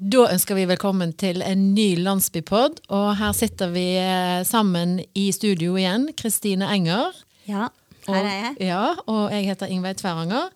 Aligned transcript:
Da 0.00 0.22
ønsker 0.32 0.56
vi 0.56 0.62
velkommen 0.64 1.10
til 1.20 1.42
en 1.44 1.74
ny 1.74 1.90
landsbypod. 2.00 2.78
Og 2.96 3.08
her 3.18 3.34
sitter 3.36 3.68
vi 3.74 3.98
eh, 4.00 4.40
sammen 4.48 4.94
i 5.12 5.26
studio 5.36 5.74
igjen. 5.76 6.06
Kristine 6.16 6.70
Enger. 6.72 7.18
Ja, 7.44 7.66
her 8.06 8.22
er 8.22 8.38
jeg. 8.38 8.54
Ja, 8.70 8.94
og 9.04 9.26
jeg 9.34 9.50
heter 9.50 9.68
Ingveig 9.68 9.98
Tveranger. 10.00 10.48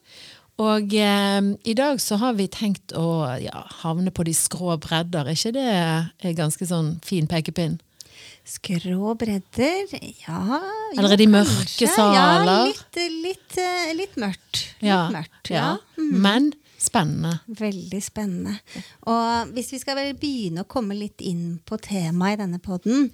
Og 0.64 0.96
eh, 0.96 1.50
i 1.60 1.76
dag 1.76 2.00
så 2.00 2.16
har 2.22 2.38
vi 2.40 2.48
tenkt 2.48 2.96
å 2.96 3.04
ja, 3.42 3.66
havne 3.82 4.14
på 4.16 4.24
de 4.24 4.32
skrå 4.32 4.78
bredder. 4.80 5.28
Er 5.28 5.36
ikke 5.36 5.52
det 5.58 5.68
en 6.30 6.40
ganske 6.40 6.70
sånn 6.72 6.94
fin 7.04 7.28
pekepinn? 7.28 7.76
Skrå 8.48 9.12
bredder, 9.20 9.92
ja 10.24 10.58
Eller 10.94 11.14
er 11.14 11.20
de 11.20 11.28
mørke 11.32 11.86
saler? 11.88 12.16
Ja, 12.16 12.58
litt, 12.64 13.00
litt, 13.28 13.60
eh, 13.60 13.92
litt 14.00 14.16
mørkt. 14.16 14.68
Litt 14.80 14.88
Ja, 14.88 15.02
mørkt, 15.12 15.52
ja. 15.52 15.74
Mm. 16.00 16.12
Men 16.24 16.52
spennende. 16.84 17.38
Veldig 17.58 18.00
spennende. 18.04 18.58
Og 19.10 19.54
hvis 19.56 19.72
vi 19.74 19.80
skal 19.82 20.00
begynne 20.20 20.64
å 20.64 20.68
komme 20.70 20.96
litt 20.98 21.24
inn 21.24 21.58
på 21.66 21.78
temaet 21.82 22.38
i 22.38 22.42
denne 22.44 22.60
podden, 22.62 23.10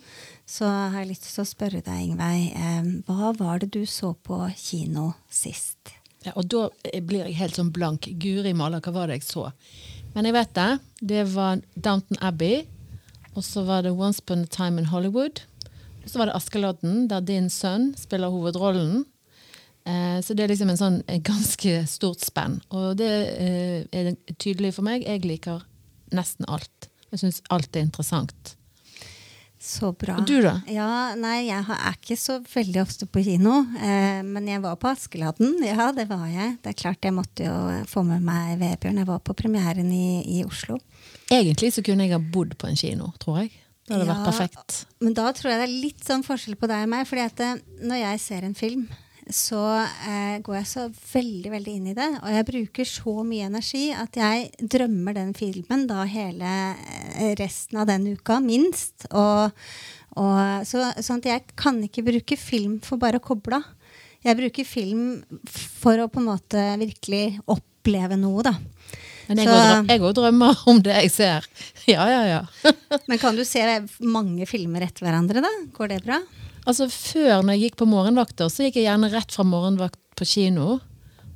så 0.47 0.69
har 0.69 1.01
jeg 1.03 1.13
lyst 1.13 1.29
til 1.31 1.45
å 1.45 1.49
spørre 1.49 1.83
deg, 1.87 2.03
Ingveig, 2.11 2.51
eh, 2.59 2.91
hva 3.07 3.33
var 3.39 3.63
det 3.63 3.71
du 3.77 3.85
så 3.87 4.13
på 4.15 4.43
kino 4.59 5.13
sist? 5.31 5.95
Ja, 6.27 6.35
og 6.37 6.51
da 6.53 6.67
blir 7.01 7.25
jeg 7.25 7.39
helt 7.39 7.57
sånn 7.57 7.73
blank. 7.73 8.11
Guri 8.21 8.53
malla, 8.57 8.83
hva 8.85 8.93
var 8.93 9.09
det 9.09 9.21
jeg 9.21 9.29
så? 9.31 9.47
Men 10.15 10.27
jeg 10.29 10.37
vet 10.37 10.53
det. 10.59 10.71
Det 11.01 11.25
var 11.33 11.63
Downton 11.77 12.21
Abbey. 12.21 12.67
Og 13.39 13.47
så 13.47 13.63
var 13.65 13.87
det 13.87 13.95
Once 13.95 14.21
Upon 14.21 14.45
a 14.45 14.51
Time 14.51 14.83
in 14.83 14.91
Hollywood. 14.91 15.45
Og 16.03 16.09
så 16.11 16.21
var 16.21 16.29
det 16.29 16.37
Askeladden, 16.37 17.07
der 17.09 17.25
din 17.25 17.49
sønn 17.53 17.93
spiller 17.99 18.33
hovedrollen. 18.33 19.05
Eh, 19.89 20.21
så 20.25 20.37
det 20.37 20.45
er 20.45 20.53
liksom 20.53 20.71
en 20.73 20.81
sånn 20.81 21.01
en 21.07 21.27
ganske 21.27 21.75
stort 21.91 22.25
spenn. 22.25 22.61
Og 22.75 22.95
det 23.01 23.11
eh, 23.11 23.85
er 23.91 24.15
tydelig 24.37 24.75
for 24.77 24.87
meg. 24.87 25.07
Jeg 25.07 25.25
liker 25.27 25.65
nesten 26.15 26.49
alt. 26.51 26.91
Jeg 27.11 27.25
syns 27.25 27.43
alt 27.51 27.77
er 27.77 27.87
interessant. 27.87 28.57
Så 29.61 29.91
bra. 29.93 30.15
Og 30.17 30.25
du 30.25 30.39
da? 30.41 30.55
Ja, 30.73 31.13
nei, 31.21 31.43
jeg 31.51 31.61
er 31.75 31.97
ikke 31.99 32.17
så 32.17 32.39
veldig 32.49 32.81
ofte 32.81 33.05
på 33.05 33.21
kino. 33.27 33.59
Eh, 33.77 34.23
men 34.25 34.47
jeg 34.49 34.63
var 34.65 34.79
på 34.81 34.89
Askeladden. 34.89 35.59
Ja, 35.67 35.91
det 35.93 36.07
var 36.09 36.25
jeg. 36.33 36.55
Det 36.65 36.73
er 36.73 36.79
klart 36.81 37.05
jeg 37.05 37.13
måtte 37.13 37.45
jo 37.45 37.57
få 37.91 38.01
med 38.09 38.25
meg 38.25 38.55
Vebjørn. 38.63 39.03
Jeg 39.03 39.11
var 39.11 39.21
på 39.21 39.37
premieren 39.37 39.91
i, 39.93 40.23
i 40.39 40.45
Oslo. 40.49 40.79
Egentlig 41.29 41.75
så 41.77 41.85
kunne 41.85 42.09
jeg 42.09 42.17
ha 42.17 42.23
bodd 42.33 42.57
på 42.57 42.71
en 42.71 42.81
kino, 42.81 43.11
tror 43.21 43.43
jeg. 43.43 43.53
Det 43.85 43.99
hadde 43.99 44.09
vært 44.09 44.23
Ja, 44.23 44.31
perfekt. 44.31 44.81
Men 45.05 45.19
da 45.19 45.29
tror 45.37 45.53
jeg 45.53 45.61
det 45.61 45.69
er 45.69 45.77
litt 45.85 46.09
sånn 46.09 46.25
forskjell 46.25 46.57
på 46.57 46.71
deg 46.71 46.87
og 46.87 46.93
meg. 46.95 47.05
fordi 47.11 47.27
at 47.29 47.45
eh, 47.45 47.63
når 47.85 48.03
jeg 48.07 48.25
ser 48.25 48.49
en 48.49 48.57
film, 48.57 48.89
så 49.35 49.61
eh, 49.81 50.39
går 50.45 50.57
jeg 50.61 50.69
så 50.71 50.87
veldig 50.91 51.53
veldig 51.53 51.75
inn 51.77 51.89
i 51.93 51.97
det. 51.97 52.09
Og 52.21 52.35
jeg 52.35 52.47
bruker 52.51 52.89
så 52.89 53.15
mye 53.27 53.49
energi 53.51 53.85
at 53.97 54.19
jeg 54.19 54.51
drømmer 54.61 55.17
den 55.17 55.33
filmen 55.39 55.87
da 55.91 56.05
hele 56.09 56.55
eh, 56.77 57.35
resten 57.41 57.81
av 57.83 57.89
den 57.91 58.09
uka, 58.15 58.41
minst. 58.45 59.09
Og, 59.11 59.51
og, 60.21 60.41
så, 60.69 60.91
sånn 61.01 61.23
at 61.23 61.31
jeg 61.31 61.57
kan 61.59 61.81
ikke 61.87 62.07
bruke 62.07 62.39
film 62.41 62.79
for 62.85 63.01
bare 63.03 63.21
å 63.21 63.25
koble 63.25 63.61
av. 63.61 63.77
Jeg 64.21 64.37
bruker 64.37 64.67
film 64.69 65.05
for 65.49 65.97
å 66.03 66.11
på 66.13 66.21
en 66.21 66.29
måte 66.29 66.65
virkelig 66.77 67.39
oppleve 67.49 68.19
noe, 68.21 68.45
da. 68.45 68.53
Men 69.31 69.41
jeg 69.89 70.03
òg 70.03 70.13
drømmer 70.19 70.65
om 70.69 70.81
det 70.85 70.97
jeg 71.05 71.15
ser. 71.15 71.47
Ja, 71.91 72.05
ja, 72.07 72.21
ja. 72.29 72.73
Men 73.09 73.19
kan 73.19 73.35
du 73.35 73.41
se 73.49 73.63
mange 74.05 74.45
filmer 74.47 74.85
etter 74.85 75.07
hverandre, 75.07 75.41
da? 75.43 75.51
Går 75.75 75.89
det 75.91 76.03
bra? 76.05 76.21
Altså 76.69 76.91
Før, 76.93 77.41
når 77.43 77.57
jeg 77.57 77.69
gikk 77.69 77.81
på 77.81 77.91
morgenvakter, 77.91 78.51
så 78.53 78.67
gikk 78.67 78.81
jeg 78.81 78.89
gjerne 78.91 79.11
rett 79.13 79.35
fra 79.35 79.47
morgenvakt 79.49 80.01
på 80.19 80.29
kino. 80.29 80.79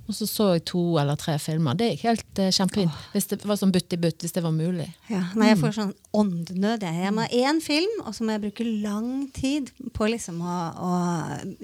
Og 0.04 0.12
så 0.12 0.26
så 0.28 0.46
jeg 0.52 0.66
to 0.68 0.82
eller 1.00 1.16
tre 1.16 1.38
filmer. 1.40 1.76
Det 1.80 1.86
gikk 1.94 2.02
helt 2.10 2.40
uh, 2.42 2.50
kjempefint. 2.52 2.96
Hvis 3.14 3.28
det 3.30 3.38
var 3.48 3.56
sånn 3.56 3.72
butt 3.72 3.94
i 3.96 3.98
butt, 4.00 4.20
hvis 4.20 4.34
det 4.36 4.42
var 4.44 4.52
mulig. 4.52 4.90
Ja, 5.08 5.22
nei, 5.32 5.48
jeg 5.48 5.60
får 5.62 5.72
sånn 5.78 5.94
åndenød. 6.12 6.84
Jeg. 6.84 6.98
jeg 7.06 7.14
må 7.16 7.24
ha 7.24 7.40
én 7.48 7.60
film, 7.64 7.94
og 8.04 8.12
så 8.12 8.26
må 8.26 8.34
jeg 8.34 8.42
bruke 8.44 8.66
lang 8.84 9.08
tid 9.32 9.72
på 9.96 10.10
liksom 10.12 10.42
å, 10.44 10.58
å 10.76 10.92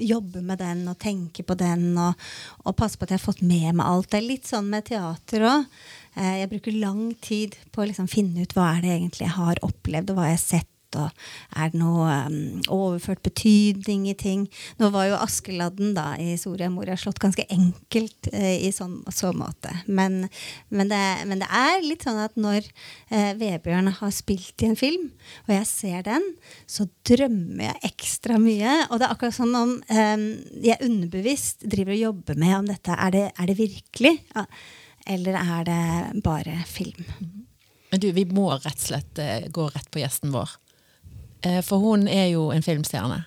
jobbe 0.00 0.41
med 0.47 0.62
den 0.64 0.87
og 0.88 0.97
tenke 1.03 1.44
på 1.44 1.59
den 1.60 1.93
og, 2.00 2.31
og 2.65 2.78
passe 2.81 2.97
på 2.97 3.04
at 3.04 3.12
jeg 3.12 3.20
har 3.20 3.26
fått 3.26 3.44
med 3.44 3.75
meg 3.75 3.84
alt. 3.84 4.09
Det 4.09 4.22
er 4.22 4.28
litt 4.31 4.49
sånn 4.49 4.72
med 4.72 4.88
teater 4.88 5.44
òg. 5.50 5.69
Jeg 6.16 6.49
bruker 6.50 6.81
lang 6.81 7.04
tid 7.22 7.54
på 7.70 7.84
å 7.84 7.91
liksom 7.93 8.09
finne 8.10 8.43
ut 8.43 8.56
hva 8.56 8.72
er 8.72 8.82
det 8.82 8.97
egentlig 8.97 9.28
jeg 9.28 9.37
har 9.37 9.60
opplevd, 9.69 10.10
og 10.10 10.19
hva 10.19 10.31
jeg 10.32 10.41
har 10.41 10.47
sett. 10.47 10.69
Og 10.98 11.10
er 11.56 11.70
det 11.72 11.80
noe 11.80 12.08
um, 12.26 12.60
overført 12.72 13.22
betydning 13.26 14.08
i 14.10 14.16
ting? 14.18 14.46
Nå 14.80 14.90
var 14.94 15.08
jo 15.10 15.20
Askeladden 15.20 15.94
da 15.96 16.14
i 16.20 16.34
Soria 16.40 16.70
Moria 16.72 16.96
slått 16.98 17.20
ganske 17.22 17.46
enkelt 17.52 18.30
uh, 18.34 18.56
i 18.56 18.72
sånn, 18.74 19.00
så 19.14 19.32
måte. 19.36 19.72
Men, 19.86 20.24
men, 20.68 20.90
det, 20.90 21.02
men 21.30 21.42
det 21.44 21.50
er 21.50 21.86
litt 21.86 22.06
sånn 22.06 22.20
at 22.22 22.36
når 22.40 22.66
uh, 23.12 23.32
Vebjørn 23.40 23.92
har 24.00 24.14
spilt 24.14 24.64
i 24.64 24.70
en 24.70 24.78
film, 24.78 25.10
og 25.46 25.54
jeg 25.54 25.68
ser 25.70 26.06
den, 26.08 26.26
så 26.70 26.88
drømmer 27.06 27.68
jeg 27.68 27.92
ekstra 27.92 28.38
mye. 28.42 28.76
Og 28.90 29.00
det 29.00 29.06
er 29.06 29.14
akkurat 29.14 29.36
som 29.36 29.54
om 29.58 29.76
um, 29.80 30.28
jeg 30.64 30.80
underbevisst 30.86 31.66
driver 31.70 31.96
og 31.96 32.04
jobber 32.06 32.40
med 32.40 32.56
om 32.58 32.70
dette 32.70 32.96
er 32.96 33.14
det, 33.14 33.26
er 33.36 33.50
det 33.50 33.58
virkelig, 33.60 34.16
ja, 34.34 34.46
eller 35.10 35.38
er 35.40 35.68
det 35.68 36.22
bare 36.24 36.58
film. 36.68 37.04
Men 37.90 38.00
du, 38.00 38.10
vi 38.14 38.24
må 38.30 38.48
rett 38.54 38.76
og 38.76 38.86
slett 38.90 39.18
eh, 39.22 39.48
gå 39.50 39.66
rett 39.74 39.88
på 39.90 40.02
gjesten 40.02 40.34
vår. 40.34 40.52
Eh, 41.42 41.60
for 41.64 41.78
hun 41.82 42.08
er 42.08 42.30
jo 42.32 42.50
en 42.54 42.62
filmstjerne. 42.64 43.24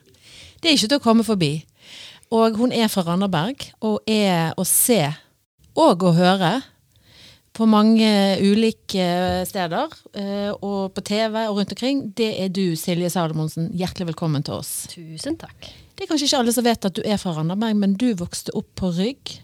Det 0.61 0.69
er 0.69 0.77
ikke 0.77 0.91
til 0.91 0.99
å 0.99 1.03
komme 1.03 1.25
forbi. 1.27 1.53
Og 2.33 2.57
hun 2.57 2.71
er 2.73 2.87
fra 2.89 3.03
Randaberg, 3.05 3.67
og 3.85 4.01
er 4.09 4.53
å 4.57 4.65
se 4.65 5.01
og 5.77 6.03
å 6.05 6.13
høre 6.13 6.61
på 7.53 7.67
mange 7.69 8.07
ulike 8.41 9.45
steder. 9.45 9.89
eh, 10.13 10.49
Og 10.61 10.93
på 10.93 11.01
TV 11.05 11.47
og 11.47 11.57
rundt 11.57 11.71
omkring. 11.75 12.13
Det 12.15 12.31
er 12.41 12.49
du, 12.49 12.75
Silje 12.75 13.09
Salomonsen. 13.09 13.69
Hjertelig 13.73 14.07
velkommen 14.13 14.43
til 14.43 14.55
oss. 14.55 14.87
Tusen 14.89 15.37
takk. 15.37 15.69
Det 15.95 16.05
er 16.05 16.09
kanskje 16.09 16.25
ikke 16.25 16.39
alle 16.39 16.53
som 16.53 16.63
vet 16.65 16.85
at 16.85 16.93
du 16.95 17.01
er 17.05 17.17
fra 17.17 17.35
Randaberg, 17.37 17.75
men 17.75 17.93
du 17.93 18.13
vokste 18.17 18.53
opp 18.57 18.71
på 18.75 18.89
Rygg. 18.97 19.39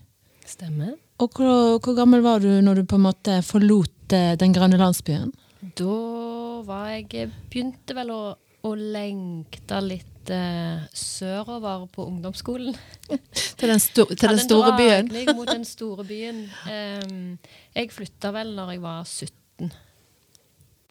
Stemmer. 0.45 0.95
Og 1.19 1.29
hvor, 1.35 1.77
hvor 1.83 1.95
gammel 1.97 2.21
var 2.25 2.39
du 2.39 2.49
når 2.61 2.81
du 2.81 2.83
på 2.89 2.97
en 2.97 3.05
måte 3.05 3.41
forlot 3.45 4.13
eh, 4.13 4.33
den 4.39 4.53
grønne 4.55 4.79
landsbyen? 4.79 5.33
Da 5.77 6.63
var 6.65 6.87
jeg 6.95 7.29
Begynte 7.51 7.93
vel 7.97 8.09
å, 8.15 8.21
å 8.65 8.73
lengte 8.75 9.79
litt 9.83 10.31
eh, 10.33 10.81
sørover 10.95 11.85
på 11.93 12.05
ungdomsskolen. 12.09 12.75
Til 13.59 13.71
den, 13.71 13.81
sto, 13.83 14.05
til 14.07 14.31
den 14.31 14.41
store 14.41 14.73
byen? 14.77 15.07
dragning 15.09 15.35
mot 15.35 15.49
den 15.49 15.65
store 15.67 16.05
byen. 16.07 16.45
Um, 16.63 17.33
jeg 17.75 17.91
flytta 17.91 18.31
vel 18.35 18.53
når 18.55 18.71
jeg 18.71 18.83
var 18.83 19.01
17. 19.03 19.71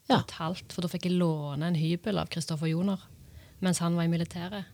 Ja. 0.09 0.19
Et 0.19 0.35
halvt, 0.37 0.73
for 0.73 0.85
da 0.85 0.91
fikk 0.93 1.09
jeg 1.09 1.17
låne 1.21 1.69
en 1.69 1.79
hybel 1.79 2.21
av 2.21 2.29
Kristoffer 2.33 2.69
Joner 2.71 3.01
mens 3.65 3.81
han 3.83 3.97
var 3.99 4.07
i 4.07 4.13
militæret. 4.13 4.69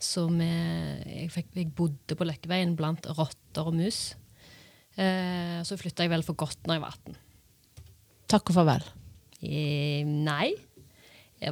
Så 0.00 0.26
vi, 0.30 0.46
jeg, 0.46 1.30
fikk, 1.32 1.50
jeg 1.56 1.72
bodde 1.76 2.16
på 2.16 2.26
Løkkeveien 2.26 2.74
blant 2.78 3.06
rotter 3.16 3.70
og 3.70 3.76
mus. 3.76 4.14
Eh, 4.94 5.60
så 5.66 5.78
flytta 5.80 6.06
jeg 6.06 6.12
vel 6.12 6.24
for 6.26 6.38
godt 6.38 6.68
når 6.68 6.78
jeg 6.78 6.84
var 6.84 6.98
18. 7.00 7.18
Takk 8.34 8.52
og 8.52 8.58
farvel. 8.58 8.86
Eh, 9.44 10.06
nei. 10.06 10.54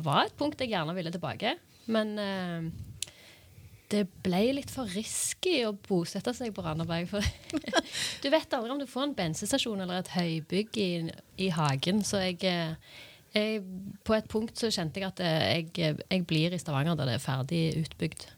Var 0.01 0.25
et 0.25 0.39
punkt 0.39 0.61
jeg 0.61 0.73
gjerne 0.73 0.95
ville 0.97 1.13
tilbake. 1.13 1.57
Men 1.93 2.15
eh, 2.21 2.71
det 3.93 4.03
ble 4.25 4.43
litt 4.57 4.73
for 4.73 4.89
risky 4.97 5.59
å 5.67 5.75
bosette 5.77 6.33
seg 6.37 6.53
på 6.57 6.65
Randaberg. 6.65 7.09
For 7.11 7.25
du 8.23 8.29
vet 8.33 8.57
aldri 8.57 8.75
om 8.75 8.81
du 8.81 8.89
får 8.89 9.09
en 9.09 9.17
bensinstasjon 9.19 9.85
eller 9.85 10.01
et 10.01 10.13
høybygg 10.15 10.79
i, 10.81 10.91
i 11.45 11.51
hagen. 11.53 12.05
Så 12.07 12.23
jeg, 12.23 12.39
eh, 12.49 12.77
jeg 13.37 13.65
På 14.07 14.17
et 14.17 14.31
punkt 14.31 14.59
så 14.59 14.73
kjente 14.73 15.03
jeg 15.03 15.11
at 15.11 15.25
eh, 15.25 15.67
jeg, 15.77 15.99
jeg 16.01 16.27
blir 16.29 16.55
i 16.55 16.63
Stavanger 16.63 16.97
da 16.99 17.09
det 17.09 17.19
er 17.19 17.27
ferdig 17.27 17.65
utbygd. 17.83 18.29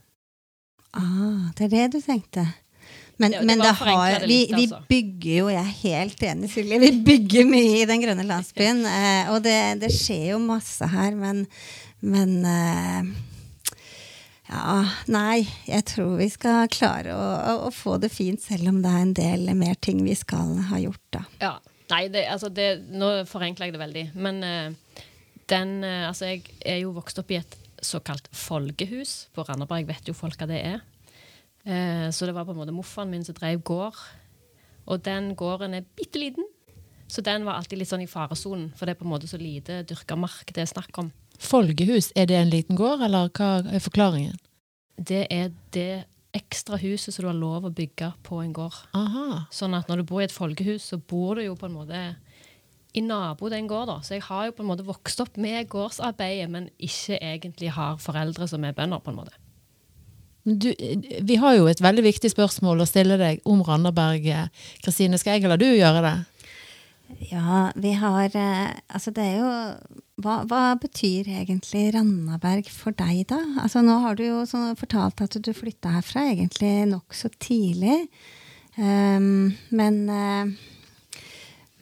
Ah, 0.94 1.50
det 1.58 1.68
er 1.68 1.74
det 1.74 1.86
du 1.96 2.00
tenkte. 2.02 2.46
Men, 3.18 3.30
Det- 3.30 3.40
det 3.40 3.46
men 3.46 3.60
det 3.62 3.72
har, 3.78 4.20
vi, 4.24 4.26
litt, 4.26 4.54
vi 4.56 4.64
altså. 4.66 4.80
bygger 4.90 5.36
jo, 5.38 5.48
jeg 5.52 5.60
er 5.62 5.76
helt 5.84 6.22
enig, 6.30 6.48
Silje, 6.50 6.78
vi 6.82 6.90
bygger 7.06 7.44
mye 7.46 7.76
i 7.82 7.84
den 7.86 8.02
grønne 8.02 8.24
landsbyen. 8.26 8.80
Eh, 8.94 9.30
og 9.34 9.42
det, 9.44 9.58
det 9.84 9.92
skjer 9.94 10.32
jo 10.32 10.40
masse 10.42 10.88
her, 10.90 11.14
men, 11.14 11.44
men 12.02 12.34
eh, 12.44 13.12
ja, 14.50 14.80
nei, 15.08 15.44
jeg 15.66 15.84
tror 15.88 16.16
vi 16.20 16.26
skal 16.32 16.66
klare 16.72 17.14
å, 17.16 17.28
å, 17.54 17.54
å 17.68 17.70
få 17.72 17.96
det 18.02 18.10
fint, 18.12 18.42
selv 18.44 18.68
om 18.72 18.82
det 18.84 18.90
er 18.92 19.04
en 19.06 19.14
del 19.16 19.46
mer 19.56 19.78
ting 19.82 20.02
vi 20.04 20.16
skal 20.18 20.58
ha 20.72 20.80
gjort, 20.82 21.00
da. 21.14 21.24
Ja. 21.42 21.54
Nei, 21.92 22.06
det, 22.08 22.22
altså 22.32 22.48
det, 22.48 22.66
nå 22.96 23.10
forenkler 23.28 23.68
jeg 23.68 23.74
det 23.74 23.80
veldig. 23.82 24.04
Men 24.16 24.38
eh, 24.42 25.02
den 25.52 25.74
eh, 25.84 26.06
Altså, 26.08 26.30
jeg 26.32 26.46
er 26.64 26.78
jo 26.80 26.94
vokst 26.96 27.18
opp 27.20 27.28
i 27.30 27.36
et 27.42 27.56
såkalt 27.84 28.24
folkehus 28.32 29.26
på 29.36 29.44
Randaberg. 29.44 29.84
Vet 29.90 30.08
jo 30.08 30.14
folk 30.16 30.38
hva 30.40 30.48
det 30.48 30.62
er. 30.64 30.78
Eh, 31.64 32.08
så 32.12 32.26
det 32.28 32.34
var 32.36 32.44
på 32.44 32.52
en 32.52 32.60
måte 32.60 32.74
morfaren 32.76 33.10
min 33.10 33.24
som 33.24 33.36
drev 33.36 33.62
gård. 33.64 33.98
Og 34.84 35.00
den 35.04 35.32
gården 35.38 35.74
er 35.74 35.86
bitte 35.96 36.20
liten. 36.20 36.46
Så 37.08 37.22
den 37.24 37.44
var 37.44 37.58
alltid 37.58 37.78
litt 37.80 37.90
sånn 37.90 38.04
i 38.04 38.10
faresonen, 38.10 38.70
for 38.76 38.86
det 38.86 38.94
er 38.94 39.00
på 39.00 39.06
en 39.06 39.12
måte 39.12 39.28
så 39.30 39.38
lite 39.40 39.82
dyrka 39.86 40.16
mark 40.18 40.48
det 40.56 40.64
er 40.64 40.70
snakk 40.70 40.96
om. 40.98 41.12
Folgehus, 41.38 42.10
er 42.16 42.26
det 42.30 42.38
en 42.38 42.50
liten 42.50 42.78
gård, 42.78 43.02
eller 43.04 43.28
hva 43.36 43.58
er 43.68 43.82
forklaringen? 43.82 44.38
Det 44.96 45.26
er 45.32 45.52
det 45.74 46.06
ekstra 46.34 46.78
huset 46.80 47.14
som 47.14 47.24
du 47.24 47.28
har 47.28 47.38
lov 47.38 47.68
å 47.68 47.74
bygge 47.74 48.10
på 48.26 48.40
en 48.42 48.54
gård. 48.56 48.76
Aha. 48.96 49.44
Sånn 49.54 49.76
at 49.76 49.90
når 49.90 50.02
du 50.02 50.08
bor 50.08 50.22
i 50.22 50.26
et 50.26 50.34
folkehus, 50.34 50.88
så 50.90 50.98
bor 50.98 51.38
du 51.38 51.44
jo 51.44 51.54
på 51.58 51.68
en 51.68 51.76
måte 51.76 52.00
i 52.94 53.02
nabo 53.02 53.50
den 53.50 53.64
en 53.64 53.70
gård, 53.70 53.88
da. 53.90 53.98
Så 54.06 54.16
jeg 54.16 54.26
har 54.28 54.48
jo 54.48 54.56
på 54.56 54.64
en 54.64 54.70
måte 54.70 54.86
vokst 54.86 55.22
opp 55.22 55.38
med 55.40 55.68
gårdsarbeidet, 55.70 56.50
men 56.50 56.68
ikke 56.78 57.18
egentlig 57.18 57.72
har 57.74 57.98
foreldre 58.02 58.48
som 58.50 58.64
er 58.66 58.76
bønder, 58.76 59.02
på 59.02 59.12
en 59.12 59.18
måte. 59.22 59.34
Du, 60.44 60.68
vi 61.24 61.36
har 61.40 61.54
jo 61.56 61.68
et 61.70 61.80
veldig 61.80 62.04
viktig 62.04 62.28
spørsmål 62.34 62.84
å 62.84 62.88
stille 62.88 63.16
deg 63.20 63.40
om 63.48 63.62
Randaberg. 63.64 64.26
Kristine, 64.84 65.16
skal 65.20 65.38
jeg 65.38 65.48
eller 65.48 65.60
du 65.60 65.70
gjøre 65.70 66.04
det? 66.04 66.16
Ja, 67.30 67.70
vi 67.76 67.92
har 68.00 68.32
eh, 68.36 68.70
Altså, 68.88 69.12
det 69.14 69.24
er 69.24 69.36
jo 69.38 69.50
hva, 70.22 70.36
hva, 70.48 70.62
betyr 70.80 71.26
egentlig 71.40 71.88
Randaberg 71.94 72.68
for 72.70 72.94
deg, 72.96 73.24
da? 73.32 73.40
Altså, 73.64 73.82
nå 73.82 73.98
har 74.04 74.18
du 74.18 74.24
jo 74.26 74.44
fortalt 74.78 75.24
at 75.24 75.36
du 75.42 75.50
flytta 75.56 75.96
herfra 75.96 76.28
egentlig 76.30 76.72
nokså 76.92 77.32
tidlig. 77.42 78.04
Um, 78.78 79.54
men, 79.74 79.98
uh, 80.06 81.18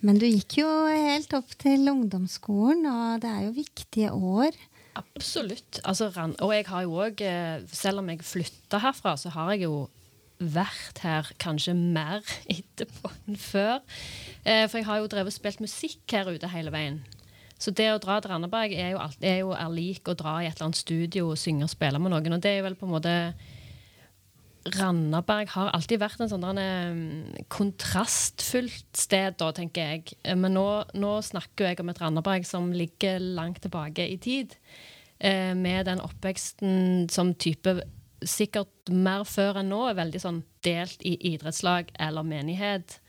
men 0.01 0.21
du 0.21 0.27
gikk 0.27 0.63
jo 0.63 0.71
helt 0.89 1.33
opp 1.37 1.53
til 1.61 1.85
ungdomsskolen, 1.93 2.87
og 2.89 3.23
det 3.23 3.31
er 3.31 3.45
jo 3.47 3.55
viktige 3.61 4.13
år. 4.17 4.57
Absolutt. 4.99 5.81
Altså, 5.89 6.11
og 6.39 6.53
jeg 6.55 6.67
har 6.69 6.85
jo 6.85 7.01
òg, 7.01 7.21
eh, 7.25 7.65
selv 7.73 8.03
om 8.03 8.09
jeg 8.13 8.25
flytta 8.27 8.81
herfra, 8.83 9.17
så 9.17 9.33
har 9.33 9.53
jeg 9.53 9.65
jo 9.65 9.89
vært 10.43 10.99
her 11.05 11.31
kanskje 11.41 11.75
mer 11.75 12.21
etterpå 12.51 13.13
enn 13.27 13.39
før. 13.39 13.81
Eh, 14.45 14.67
for 14.69 14.81
jeg 14.81 14.89
har 14.89 15.01
jo 15.01 15.11
drevet 15.11 15.33
og 15.33 15.39
spilt 15.39 15.63
musikk 15.63 16.17
her 16.17 16.29
ute 16.29 16.51
hele 16.53 16.75
veien. 16.75 17.03
Så 17.63 17.71
det 17.71 17.93
å 17.93 18.01
dra 18.03 18.19
til 18.19 18.33
Randaberg 18.33 18.75
er 18.75 18.97
jo, 18.97 19.03
er 19.23 19.37
jo 19.45 19.53
er 19.55 19.71
lik 19.71 20.09
å 20.11 20.17
dra 20.19 20.41
i 20.41 20.49
et 20.49 20.57
eller 20.57 20.73
annet 20.73 20.81
studio 20.81 21.29
og 21.31 21.39
synge 21.39 21.69
og 21.69 21.71
spille 21.71 22.01
med 22.03 22.11
noen. 22.11 22.35
Og 22.35 22.43
det 22.43 22.57
er 22.57 22.65
vel 22.67 22.75
på 22.75 22.89
en 22.89 22.97
måte 22.97 23.13
Randaberg 24.77 25.51
har 25.57 25.73
alltid 25.75 26.01
vært 26.03 26.23
en 26.23 26.31
sånn 26.31 26.45
um, 26.47 27.01
kontrastfullt 27.51 28.95
sted, 28.97 29.35
da, 29.41 29.51
tenker 29.57 29.95
jeg. 29.95 30.17
Eh, 30.23 30.39
men 30.39 30.55
nå, 30.55 30.67
nå 30.95 31.13
snakker 31.27 31.73
jeg 31.73 31.83
om 31.83 31.91
et 31.91 32.03
Randaberg 32.03 32.47
som 32.47 32.71
ligger 32.75 33.19
langt 33.37 33.63
tilbake 33.65 34.07
i 34.07 34.19
tid. 34.23 34.55
Eh, 35.19 35.53
med 35.59 35.87
den 35.91 36.03
oppveksten 36.03 37.09
som 37.13 37.35
type 37.35 37.81
sikkert 38.23 38.91
mer 38.95 39.25
før 39.27 39.61
enn 39.61 39.71
nå 39.73 39.85
er 39.89 39.99
veldig 39.99 40.21
sånn 40.23 40.43
delt 40.63 41.03
i 41.07 41.17
idrettslag 41.33 41.91
eller 41.99 42.27
menighet. 42.27 43.01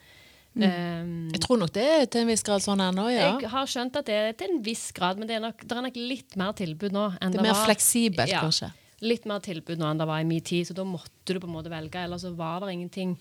Mm. 0.54 0.64
Um, 0.66 1.14
jeg 1.34 1.42
tror 1.42 1.58
nok 1.64 1.72
det 1.74 1.84
er 1.86 2.04
til 2.14 2.22
en 2.24 2.30
viss 2.30 2.46
grad 2.46 2.62
sånn 2.62 2.82
ennå, 2.86 3.08
ja. 3.10 3.32
Jeg 3.42 3.50
har 3.50 3.70
skjønt 3.70 3.98
at 3.98 4.10
det 4.10 4.18
er 4.18 4.36
til 4.38 4.54
en 4.54 4.62
viss 4.66 4.92
grad, 4.94 5.18
men 5.18 5.30
det 5.30 5.40
er 5.40 5.42
nok, 5.42 5.66
det 5.66 5.78
er 5.78 5.86
nok 5.88 5.98
litt 5.98 6.38
mer 6.38 6.54
tilbud 6.58 6.94
nå 6.94 7.08
det, 7.16 7.32
det 7.34 7.42
mer 7.42 7.56
var. 7.56 7.64
fleksibelt, 7.72 8.30
ja, 8.30 8.44
kanskje. 8.46 8.70
Litt 9.04 9.26
mer 9.28 9.42
tilbud 9.44 9.82
nå 9.82 9.90
enn 9.90 10.00
det 10.00 10.08
var 10.08 10.22
i 10.24 10.28
min 10.28 10.44
tid, 10.44 10.70
så 10.70 10.76
da 10.78 10.86
måtte 10.88 11.36
du 11.36 11.42
på 11.42 11.50
en 11.50 11.58
måte 11.58 11.72
velge. 11.74 12.00
Eller 12.00 12.22
så 12.22 12.32
var 12.38 12.64
det 12.64 12.74
ingenting. 12.76 13.18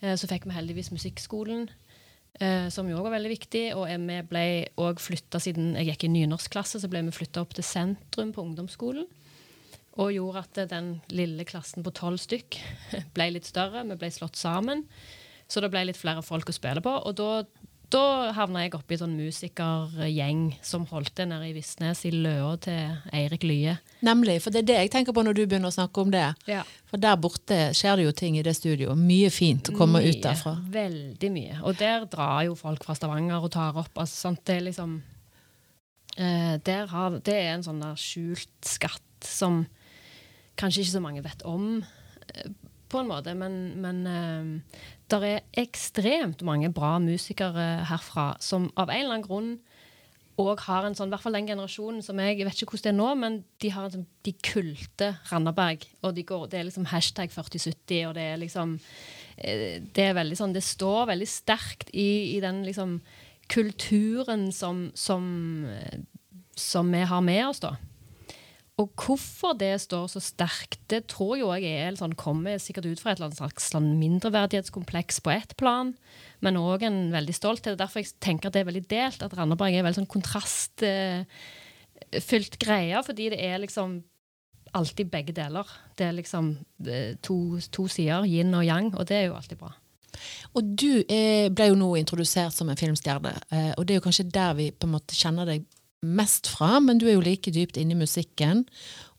Eh, 0.00 0.14
så 0.20 0.28
fikk 0.30 0.46
vi 0.46 0.54
heldigvis 0.54 0.92
musikkskolen, 0.94 1.66
eh, 2.40 2.68
som 2.70 2.88
jo 2.88 2.98
òg 2.98 3.08
var 3.08 3.16
veldig 3.16 3.32
viktig. 3.34 3.64
Og 3.78 3.88
vi 3.88 4.20
ble 4.30 4.46
òg 4.80 5.02
flytta 5.02 5.40
siden 5.42 5.74
jeg 5.78 5.92
gikk 5.92 6.06
i 6.08 6.14
nynorskklasse, 6.14 6.80
så 6.80 6.90
ble 6.90 7.02
vi 7.08 7.18
flytta 7.18 7.42
opp 7.42 7.54
til 7.56 7.66
sentrum 7.66 8.32
på 8.34 8.46
ungdomsskolen. 8.46 9.06
Og 9.94 10.10
gjorde 10.10 10.42
at 10.42 10.70
den 10.70 10.96
lille 11.14 11.44
klassen 11.46 11.84
på 11.86 11.92
tolv 11.94 12.18
stykk 12.18 12.58
ble 13.14 13.30
litt 13.36 13.46
større. 13.46 13.84
Vi 13.86 13.98
ble 13.98 14.10
slått 14.10 14.40
sammen. 14.40 14.88
Så 15.46 15.60
det 15.60 15.70
ble 15.70 15.84
litt 15.86 16.00
flere 16.00 16.24
folk 16.24 16.48
å 16.50 16.56
spille 16.56 16.82
på. 16.82 16.90
Og 16.90 17.14
da, 17.18 17.44
da 17.92 18.32
havna 18.34 18.64
jeg 18.64 18.74
oppi 18.74 18.96
en 18.96 19.04
sånn 19.04 19.18
musikergjeng 19.18 20.46
som 20.64 20.86
holdt 20.90 21.14
det 21.20 21.28
nede 21.30 21.50
i 21.50 21.54
Visnes, 21.56 22.02
i 22.08 22.14
løa 22.14 22.56
til 22.64 22.96
Eirik 23.14 23.46
Lye. 23.46 23.76
Nemlig, 24.04 24.38
for 24.44 24.52
det 24.52 24.64
er 24.64 24.68
det 24.68 24.76
jeg 24.82 24.92
tenker 24.92 25.16
på 25.16 25.22
når 25.24 25.36
du 25.38 25.42
begynner 25.46 25.70
å 25.70 25.74
snakke 25.74 26.02
om 26.02 26.10
det. 26.12 26.26
Ja. 26.50 26.62
For 26.90 27.00
der 27.00 27.16
borte 27.20 27.58
skjer 27.76 27.98
det 27.98 28.06
jo 28.08 28.12
ting 28.16 28.36
i 28.38 28.44
det 28.44 28.56
studioet. 28.58 29.00
Mye 29.00 29.30
fint 29.32 29.70
å 29.70 29.76
komme 29.76 30.02
mye, 30.02 30.12
ut 30.12 30.20
derfra. 30.24 30.56
Veldig 30.74 31.30
mye. 31.32 31.56
Og 31.64 31.78
der 31.80 32.04
drar 32.12 32.44
jo 32.48 32.56
folk 32.58 32.84
fra 32.84 32.96
Stavanger 32.98 33.46
og 33.46 33.52
tar 33.54 33.78
opp. 33.80 33.92
Altså, 33.96 34.26
sant? 34.26 34.42
Det 34.44 34.58
er 34.58 34.66
liksom 34.68 34.98
eh, 36.18 36.74
har, 36.92 37.18
Det 37.24 37.38
er 37.38 37.54
en 37.54 37.66
sånn 37.66 37.80
der 37.82 37.96
skjult 38.00 38.68
skatt 38.68 39.24
som 39.24 39.64
kanskje 40.60 40.84
ikke 40.84 40.96
så 40.98 41.04
mange 41.04 41.24
vet 41.24 41.44
om. 41.48 41.80
Eh, 42.28 42.52
på 42.94 43.00
en 43.00 43.08
måte, 43.10 43.32
men, 43.34 43.54
men 43.82 44.02
uh, 44.06 44.82
det 45.10 45.18
er 45.26 45.62
ekstremt 45.64 46.44
mange 46.46 46.68
bra 46.70 46.92
musikere 47.02 47.82
herfra 47.88 48.34
som 48.44 48.68
av 48.78 48.92
en 48.92 49.00
eller 49.00 49.16
annen 49.16 49.24
grunn 49.24 49.48
og 50.40 50.64
har 50.66 50.86
en 50.86 50.96
sånn, 50.98 51.10
i 51.10 51.14
hvert 51.14 51.22
fall 51.22 51.36
den 51.36 51.46
generasjonen 51.46 52.02
som 52.02 52.18
jeg, 52.18 52.40
jeg 52.40 52.48
vet 52.48 52.62
ikke 52.62 52.74
hvordan 52.74 52.86
det 52.88 52.92
er 52.92 52.98
nå, 52.98 53.10
men 53.20 53.36
de 53.62 53.70
har 53.70 53.86
en 53.86 53.92
sånn, 53.92 54.06
de 54.26 54.32
kulte 54.42 55.10
Randaberg. 55.30 55.84
Og 56.02 56.16
de 56.16 56.24
går, 56.26 56.48
det 56.50 56.58
er 56.58 56.66
liksom 56.66 56.88
hashtag 56.90 57.30
4070, 57.34 58.00
og 58.08 58.16
det 58.18 58.24
er 58.32 58.40
liksom 58.42 58.74
eh, 59.38 59.78
Det 59.94 60.08
er 60.08 60.18
veldig 60.18 60.38
sånn, 60.40 60.56
det 60.56 60.64
står 60.66 61.12
veldig 61.12 61.30
sterkt 61.30 61.94
i, 61.94 62.34
i 62.34 62.40
den 62.42 62.64
liksom 62.66 62.98
kulturen 63.52 64.48
som, 64.56 64.88
som, 64.98 65.24
eh, 65.70 66.00
som 66.58 66.90
vi 66.90 67.04
har 67.06 67.22
med 67.22 67.44
oss, 67.52 67.62
da. 67.62 67.76
Og 68.82 68.88
hvorfor 68.98 69.52
det 69.54 69.76
står 69.84 70.08
så 70.10 70.18
sterkt, 70.22 70.80
det 70.90 71.04
tror 71.12 71.36
jo 71.38 71.52
jeg 71.54 71.62
er, 71.78 71.94
sånn, 71.94 72.16
kommer 72.18 72.58
sikkert 72.58 72.88
ut 72.90 72.98
fra 72.98 73.12
et 73.12 73.20
eller 73.20 73.30
annet 73.30 73.38
slags 73.38 73.70
sånn 73.70 73.92
mindreverdighetskompleks 74.00 75.22
på 75.22 75.30
ett 75.30 75.54
plan, 75.60 75.92
men 76.42 76.58
òg 76.58 76.82
en 76.88 76.98
veldig 77.14 77.34
stolthet. 77.38 77.78
Derfor 77.78 78.02
jeg 78.02 78.18
tenker 78.24 78.50
at 78.50 78.54
det 78.56 78.62
er 78.64 78.70
veldig 78.72 78.86
delt, 78.90 79.22
at 79.22 79.36
Randaberg 79.38 79.74
er 79.78 79.86
veldig 79.86 80.00
sånn 80.00 80.10
kontrastfylt 80.10 82.58
greie, 82.64 82.98
fordi 83.06 83.24
det 83.36 83.40
er 83.46 83.62
liksom 83.62 83.88
alltid 84.74 85.06
begge 85.12 85.32
deler. 85.36 85.66
Det 85.94 86.04
er 86.08 86.18
liksom 86.18 86.58
uh, 86.58 87.12
to, 87.22 87.36
to, 87.70 87.86
sider, 87.86 88.26
yin 88.26 88.50
og 88.58 88.66
yang, 88.66 88.90
og 88.98 89.06
det 89.06 89.16
er 89.20 89.26
jo 89.28 89.38
alltid 89.38 89.58
bra. 89.62 89.70
Og 90.58 90.62
du 90.82 91.06
er, 91.06 91.46
ble 91.54 91.70
jo 91.70 91.78
nå 91.78 91.94
introdusert 91.98 92.54
som 92.54 92.68
en 92.70 92.80
filmstjerne, 92.80 93.32
uh, 93.54 93.72
og 93.78 93.86
det 93.86 93.94
er 93.94 93.98
jo 94.02 94.06
kanskje 94.08 94.32
der 94.34 94.52
vi 94.58 94.74
på 94.74 94.86
en 94.90 94.96
måte 94.96 95.14
kjenner 95.14 95.46
deg 95.46 95.62
mest 96.04 96.48
fra, 96.52 96.78
men 96.80 97.00
du 97.00 97.08
er 97.08 97.16
jo 97.16 97.24
like 97.24 97.52
dypt 97.54 97.78
inne 97.80 97.96
i 97.96 98.02
musikken. 98.04 98.64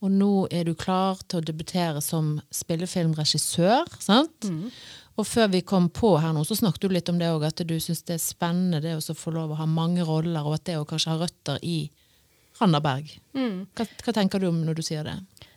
Og 0.04 0.12
nå 0.14 0.46
er 0.54 0.68
du 0.68 0.76
klar 0.78 1.22
til 1.26 1.42
å 1.42 1.46
debutere 1.46 2.04
som 2.04 2.38
spillefilmregissør. 2.54 3.90
sant? 4.04 4.50
Mm. 4.50 4.70
Og 5.16 5.28
før 5.28 5.48
vi 5.54 5.64
kom 5.64 5.88
på 5.96 6.18
her 6.20 6.34
nå, 6.36 6.44
så 6.44 6.58
snakket 6.60 6.84
du 6.84 6.96
litt 6.96 7.10
om 7.12 7.20
det 7.20 7.32
òg, 7.32 7.46
at 7.48 7.64
du 7.64 7.76
syns 7.80 8.04
det 8.08 8.18
er 8.18 8.24
spennende 8.24 8.82
det 8.84 8.98
å 8.98 9.16
få 9.16 9.32
lov 9.36 9.54
å 9.54 9.60
ha 9.62 9.68
mange 9.70 10.04
roller, 10.04 10.44
og 10.44 10.58
at 10.58 10.66
det 10.68 10.76
å 10.80 10.88
kanskje 10.88 11.14
ha 11.14 11.22
røtter 11.24 11.64
i 11.64 11.78
Randaberg. 12.60 13.10
Mm. 13.36 13.66
Hva, 13.76 13.88
hva, 14.04 14.14
tenker 14.16 14.44
du 14.44 14.50
om 14.50 14.62
når 14.68 14.80
du 14.80 14.84
sier 14.86 15.08
det? 15.08 15.16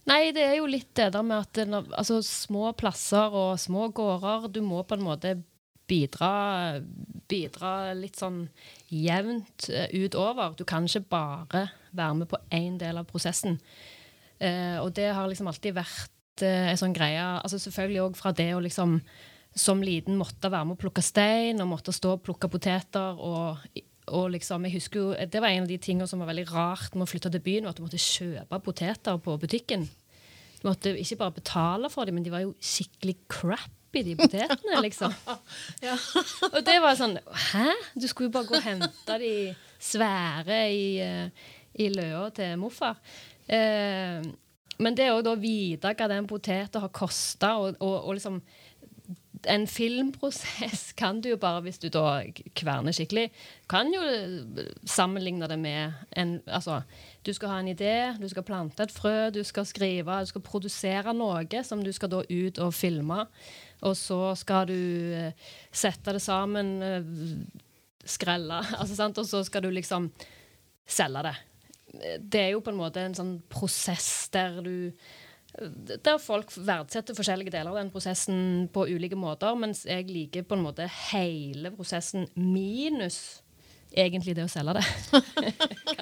Nei, 0.09 0.31
det 0.35 0.47
er 0.47 0.57
jo 0.59 0.71
litt 0.71 0.91
det 0.99 1.11
der 1.15 1.27
med 1.27 1.43
at 1.45 1.61
altså, 1.69 2.21
små 2.25 2.73
plasser 2.79 3.35
og 3.35 3.59
små 3.61 3.91
gårder 3.95 4.49
Du 4.55 4.63
må 4.65 4.81
på 4.89 4.97
en 4.97 5.05
måte 5.05 5.35
bidra, 5.88 6.81
bidra 7.31 7.73
litt 7.96 8.19
sånn 8.20 8.44
jevnt 8.93 9.69
uh, 9.73 9.88
utover. 9.94 10.55
Du 10.58 10.64
kan 10.69 10.87
ikke 10.88 11.06
bare 11.14 11.64
være 11.96 12.20
med 12.20 12.31
på 12.31 12.40
én 12.54 12.78
del 12.80 13.00
av 13.00 13.09
prosessen. 13.09 13.59
Uh, 14.38 14.78
og 14.85 14.92
det 14.99 15.11
har 15.16 15.28
liksom 15.30 15.50
alltid 15.50 15.75
vært 15.75 16.45
eh, 16.47 16.68
en 16.71 16.78
sånn 16.78 16.95
greie 16.95 17.18
altså 17.18 17.59
Selvfølgelig 17.59 18.02
òg 18.04 18.18
fra 18.21 18.30
det 18.37 18.52
å 18.54 18.61
liksom 18.62 19.00
som 19.59 19.80
liten 19.83 20.18
måtte 20.21 20.50
være 20.52 20.68
med 20.68 20.76
å 20.76 20.83
plukke 20.85 21.02
stein 21.02 21.59
og 21.62 21.71
måtte 21.73 21.95
stå 21.95 22.12
og 22.14 22.25
plukke 22.26 22.50
poteter. 22.52 23.18
og, 23.18 23.64
og 24.14 24.28
liksom, 24.30 24.66
jeg 24.68 24.76
husker 24.76 25.00
jo, 25.00 25.09
Det 25.26 25.40
var 25.42 25.50
en 25.50 25.64
av 25.64 25.73
de 25.73 25.78
tingene 25.83 26.07
som 26.07 26.21
var 26.23 26.30
veldig 26.30 26.47
rart 26.52 26.95
med 26.95 27.09
å 27.09 27.11
flytte 27.11 27.33
til 27.35 27.42
byen, 27.42 27.64
var 27.66 27.75
at 27.75 27.80
du 27.80 27.87
måtte 27.87 27.99
kjøpe 27.99 28.61
poteter 28.62 29.18
på 29.18 29.37
butikken. 29.40 29.88
Du 30.61 30.68
måtte 30.68 30.95
ikke 30.99 31.18
bare 31.21 31.37
betale 31.38 31.90
for 31.90 32.07
dem, 32.07 32.18
men 32.18 32.26
de 32.26 32.35
var 32.35 32.45
jo 32.45 32.54
skikkelig 32.62 33.16
crap 33.30 33.77
oppi 33.88 34.04
de 34.04 34.16
potetene, 34.16 34.83
liksom. 34.85 35.14
ja. 35.87 35.97
Og 36.52 36.61
det 36.66 36.76
var 36.85 36.99
sånn 36.99 37.16
Hæ? 37.50 37.71
Du 37.97 38.09
skulle 38.09 38.28
jo 38.28 38.37
bare 38.37 38.49
gå 38.50 38.59
og 38.59 38.66
hente 38.66 39.18
de 39.23 39.33
svære 39.80 40.61
i, 40.75 40.85
uh, 41.00 41.49
i 41.78 41.88
løa 41.95 42.28
til 42.35 42.59
morfar. 42.61 42.99
Eh, 43.49 44.25
men 44.78 44.97
det 44.99 45.07
å 45.11 45.23
da 45.25 45.33
vite 45.40 45.95
hva 45.97 46.09
den 46.11 46.26
poteten 46.28 46.83
har 46.83 46.90
kosta, 46.95 47.54
og, 47.62 47.78
og, 47.80 47.95
og, 48.02 48.16
liksom 48.18 48.42
en 49.47 49.64
filmprosess 49.71 50.92
kan 50.99 51.21
du 51.23 51.28
jo 51.30 51.38
bare, 51.40 51.62
hvis 51.62 51.78
du 51.78 51.87
da 51.95 52.21
kverner 52.59 52.92
skikkelig, 52.92 53.28
kan 53.71 53.90
jo 53.95 54.02
sammenligne 54.83 55.47
det 55.49 55.59
med 55.62 55.95
en 56.18 56.40
Altså, 56.47 56.80
du 57.23 57.33
skal 57.33 57.52
ha 57.52 57.61
en 57.62 57.71
idé, 57.71 57.95
du 58.18 58.26
skal 58.28 58.47
plante 58.47 58.83
et 58.83 58.92
frø, 58.92 59.30
du 59.30 59.45
skal 59.47 59.66
skrive, 59.66 60.21
du 60.21 60.33
skal 60.33 60.45
produsere 60.45 61.14
noe 61.14 61.62
som 61.62 61.85
du 61.85 61.92
skal 61.95 62.11
da 62.11 62.25
ut 62.26 62.59
og 62.59 62.75
filme. 62.75 63.25
Og 63.87 63.94
så 63.99 64.35
skal 64.38 64.66
du 64.70 64.75
uh, 64.75 65.52
sette 65.70 66.16
det 66.16 66.23
sammen, 66.25 66.75
uh, 66.82 68.02
skrelle, 68.08 68.62
altså, 68.80 68.97
sant? 68.99 69.20
og 69.20 69.28
så 69.28 69.44
skal 69.47 69.66
du 69.66 69.70
liksom 69.75 70.11
selge 70.88 71.25
det. 71.28 71.37
Det 72.20 72.42
er 72.42 72.52
jo 72.52 72.64
på 72.64 72.73
en 72.73 72.80
måte 72.80 73.02
en 73.04 73.16
sånn 73.16 73.38
prosess 73.49 74.28
der 74.35 74.61
du 74.64 74.76
der 75.58 76.18
folk 76.23 76.52
verdsetter 76.52 77.16
forskjellige 77.16 77.50
deler 77.50 77.73
av 77.73 77.78
den 77.80 77.90
prosessen 77.90 78.68
på 78.70 78.85
ulike 78.87 79.16
måter, 79.18 79.56
mens 79.58 79.80
jeg 79.88 80.06
liker 80.06 80.44
på 80.47 80.54
en 80.54 80.62
måte 80.62 80.87
hele 81.08 81.73
prosessen 81.75 82.28
minus 82.37 83.40
egentlig 83.90 84.37
det 84.37 84.44
å 84.44 84.52
selge 84.52 84.76
det. 84.78 84.85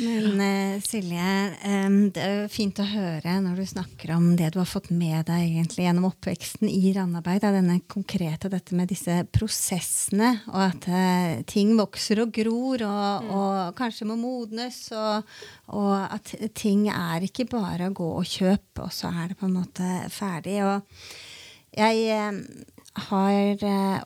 Men 0.00 0.40
uh, 0.40 0.80
Silje, 0.82 1.32
um, 1.66 1.96
det 2.14 2.22
er 2.24 2.34
jo 2.42 2.50
fint 2.52 2.78
å 2.80 2.86
høre 2.88 3.36
når 3.44 3.60
du 3.60 3.66
snakker 3.68 4.14
om 4.16 4.30
det 4.38 4.50
du 4.54 4.58
har 4.60 4.68
fått 4.68 4.88
med 4.94 5.26
deg 5.28 5.44
egentlig 5.44 5.84
gjennom 5.84 6.08
oppveksten 6.08 6.68
i 6.70 6.92
Randaberg. 6.96 7.42
Da, 7.42 7.52
denne 7.54 7.78
konkrete, 7.90 8.50
dette 8.52 8.76
med 8.78 8.90
disse 8.92 9.20
prosessene, 9.32 10.32
og 10.52 10.62
at 10.64 10.88
uh, 10.88 11.42
ting 11.50 11.74
vokser 11.78 12.24
og 12.24 12.32
gror, 12.34 12.86
og, 12.88 13.30
og 13.36 13.78
kanskje 13.78 14.08
må 14.08 14.18
modnes. 14.20 14.82
Og, 14.96 15.36
og 15.76 15.94
at 16.06 16.34
ting 16.56 16.88
er 16.92 17.28
ikke 17.28 17.48
bare 17.52 17.90
å 17.90 17.96
gå 17.96 18.10
og 18.22 18.28
kjøpe, 18.28 18.86
og 18.86 18.94
så 18.94 19.12
er 19.12 19.30
det 19.30 19.40
på 19.40 19.48
en 19.50 19.58
måte 19.60 19.94
ferdig. 20.14 20.60
Og 20.64 21.76
jeg 21.76 22.08
uh, 22.16 22.70
har 23.08 23.62
eh, 23.62 24.00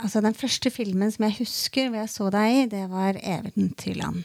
Altså, 0.00 0.20
den 0.24 0.36
første 0.36 0.70
filmen 0.70 1.12
som 1.12 1.26
jeg 1.26 1.38
husker 1.40 1.88
hvor 1.88 2.02
jeg 2.02 2.12
så 2.12 2.30
deg 2.34 2.54
i, 2.54 2.64
det 2.72 2.84
var 2.92 3.18
'Eventyrland'. 3.18 4.24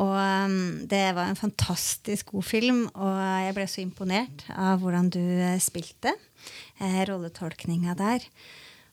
Og 0.00 0.12
um, 0.16 0.56
det 0.88 1.04
var 1.16 1.28
en 1.28 1.38
fantastisk 1.38 2.32
god 2.32 2.42
film, 2.44 2.82
og 2.94 3.16
jeg 3.46 3.54
ble 3.56 3.68
så 3.68 3.80
imponert 3.80 4.44
av 4.52 4.80
hvordan 4.82 5.08
du 5.12 5.20
eh, 5.20 5.60
spilte. 5.60 6.12
Eh, 6.80 7.00
rolletolkninga 7.08 7.96
der. 7.96 8.26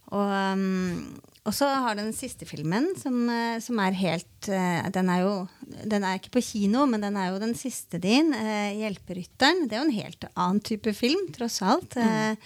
Og, 0.10 0.32
um, 0.56 1.20
og 1.46 1.54
så 1.56 1.70
har 1.70 1.96
du 1.96 2.02
den 2.02 2.16
siste 2.18 2.48
filmen, 2.50 2.92
som, 3.00 3.22
eh, 3.30 3.60
som 3.64 3.80
er 3.82 3.98
helt 3.98 4.50
eh, 4.50 4.90
Den 4.94 5.10
er 5.10 5.22
jo 5.22 5.34
Den 5.70 6.04
er 6.04 6.18
ikke 6.18 6.34
på 6.38 6.44
kino, 6.44 6.86
men 6.90 7.02
den 7.06 7.18
er 7.18 7.30
jo 7.30 7.40
den 7.42 7.56
siste 7.56 8.02
din. 8.02 8.34
Eh, 8.34 8.76
'Hjelperytteren'. 8.76 9.68
Det 9.68 9.78
er 9.78 9.84
jo 9.84 9.88
en 9.88 10.02
helt 10.02 10.26
annen 10.36 10.60
type 10.60 10.94
film, 10.94 11.30
tross 11.36 11.62
alt. 11.62 11.96
Mm. 11.96 12.38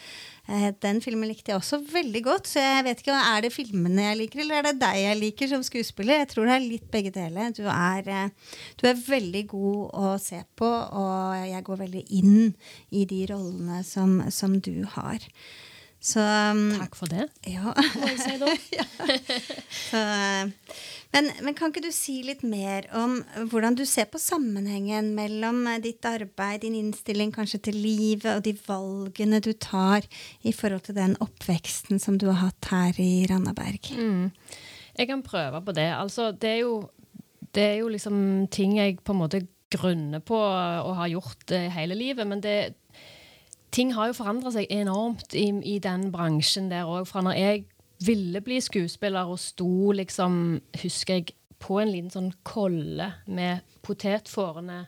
Den 0.83 0.99
filmen 0.99 1.29
likte 1.29 1.53
jeg 1.53 1.59
også 1.61 1.79
veldig 1.87 2.21
godt. 2.25 2.49
Så 2.51 2.59
jeg 2.59 2.83
vet 2.83 2.99
ikke, 2.99 3.15
Er 3.15 3.41
det 3.41 3.53
filmene 3.53 4.09
jeg 4.09 4.17
liker, 4.17 4.39
eller 4.43 4.55
er 4.59 4.67
det 4.67 4.81
deg 4.81 4.97
jeg 4.99 5.19
liker 5.21 5.47
som 5.47 5.63
skuespiller? 5.63 6.19
Jeg 6.19 6.27
tror 6.33 6.45
det 6.45 6.55
er 6.55 6.65
litt 6.65 6.89
begge 6.91 7.11
deler. 7.15 7.53
Du 7.55 7.63
er, 7.63 8.03
eh, 8.07 8.29
du 8.81 8.87
er 8.87 8.99
veldig 9.07 9.47
god 9.47 9.93
å 9.93 10.19
se 10.19 10.43
på, 10.55 10.67
og 10.67 11.47
jeg 11.47 11.63
går 11.63 11.77
veldig 11.85 12.03
inn 12.11 12.55
i 12.91 13.05
de 13.05 13.25
rollene 13.31 13.83
som, 13.87 14.19
som 14.29 14.59
du 14.59 14.83
har. 14.97 15.23
Så 16.03 16.19
um, 16.19 16.65
Takk 16.75 16.97
for 16.99 17.07
det, 17.07 17.29
Ja. 17.47 17.71
Så, 19.89 19.99
eh, 19.99 20.49
men, 21.13 21.29
men 21.45 21.55
kan 21.55 21.71
ikke 21.71 21.83
du 21.85 21.93
si 21.95 22.17
litt 22.25 22.41
mer 22.43 22.89
om 22.97 23.19
hvordan 23.51 23.77
du 23.77 23.85
ser 23.87 24.09
på 24.11 24.19
sammenhengen 24.19 25.13
mellom 25.15 25.61
eh, 25.69 25.79
ditt 25.83 26.03
arbeid, 26.09 26.63
din 26.65 26.75
innstilling 26.79 27.31
kanskje 27.35 27.61
til 27.69 27.79
livet, 27.79 28.33
og 28.33 28.43
de 28.43 28.55
valgene 28.67 29.39
du 29.45 29.53
tar 29.53 30.03
i 30.43 30.51
forhold 30.51 30.89
til 30.89 30.97
den 30.97 31.15
oppveksten 31.23 32.01
som 32.03 32.19
du 32.19 32.27
har 32.31 32.41
hatt 32.49 32.71
her 32.73 32.99
i 32.99 33.23
Randaberg? 33.29 33.93
Mm. 33.95 34.31
Jeg 34.97 35.09
kan 35.09 35.23
prøve 35.25 35.63
på 35.63 35.77
det. 35.77 35.87
Altså, 35.95 36.31
det 36.35 36.55
er 36.57 36.61
jo, 36.65 36.75
det 37.55 37.67
er 37.69 37.77
jo 37.79 37.93
liksom 37.93 38.17
ting 38.51 38.75
jeg 38.81 38.99
på 39.05 39.15
en 39.15 39.23
måte 39.23 39.45
grunner 39.73 40.21
på 40.21 40.37
og 40.37 40.95
har 40.99 41.13
gjort 41.13 41.53
eh, 41.55 41.69
hele 41.73 41.95
livet. 41.97 42.27
Men 42.27 42.41
det, 42.43 42.57
ting 43.73 43.93
har 43.97 44.09
jo 44.09 44.17
forandra 44.17 44.53
seg 44.53 44.69
enormt 44.73 45.35
i, 45.37 45.47
i 45.65 45.77
den 45.83 46.09
bransjen 46.13 46.69
der 46.71 46.89
òg. 46.89 47.07
Fra 47.09 47.23
når 47.25 47.37
jeg 47.39 47.63
ville 48.03 48.41
bli 48.43 48.59
skuespiller 48.61 49.29
og 49.29 49.39
sto 49.41 49.93
liksom, 49.95 50.59
husker 50.83 51.21
jeg, 51.21 51.37
på 51.63 51.77
en 51.79 51.93
liten 51.93 52.11
sånn 52.11 52.33
kolle 52.43 53.05
med 53.31 53.63
potetfårene 53.87 54.81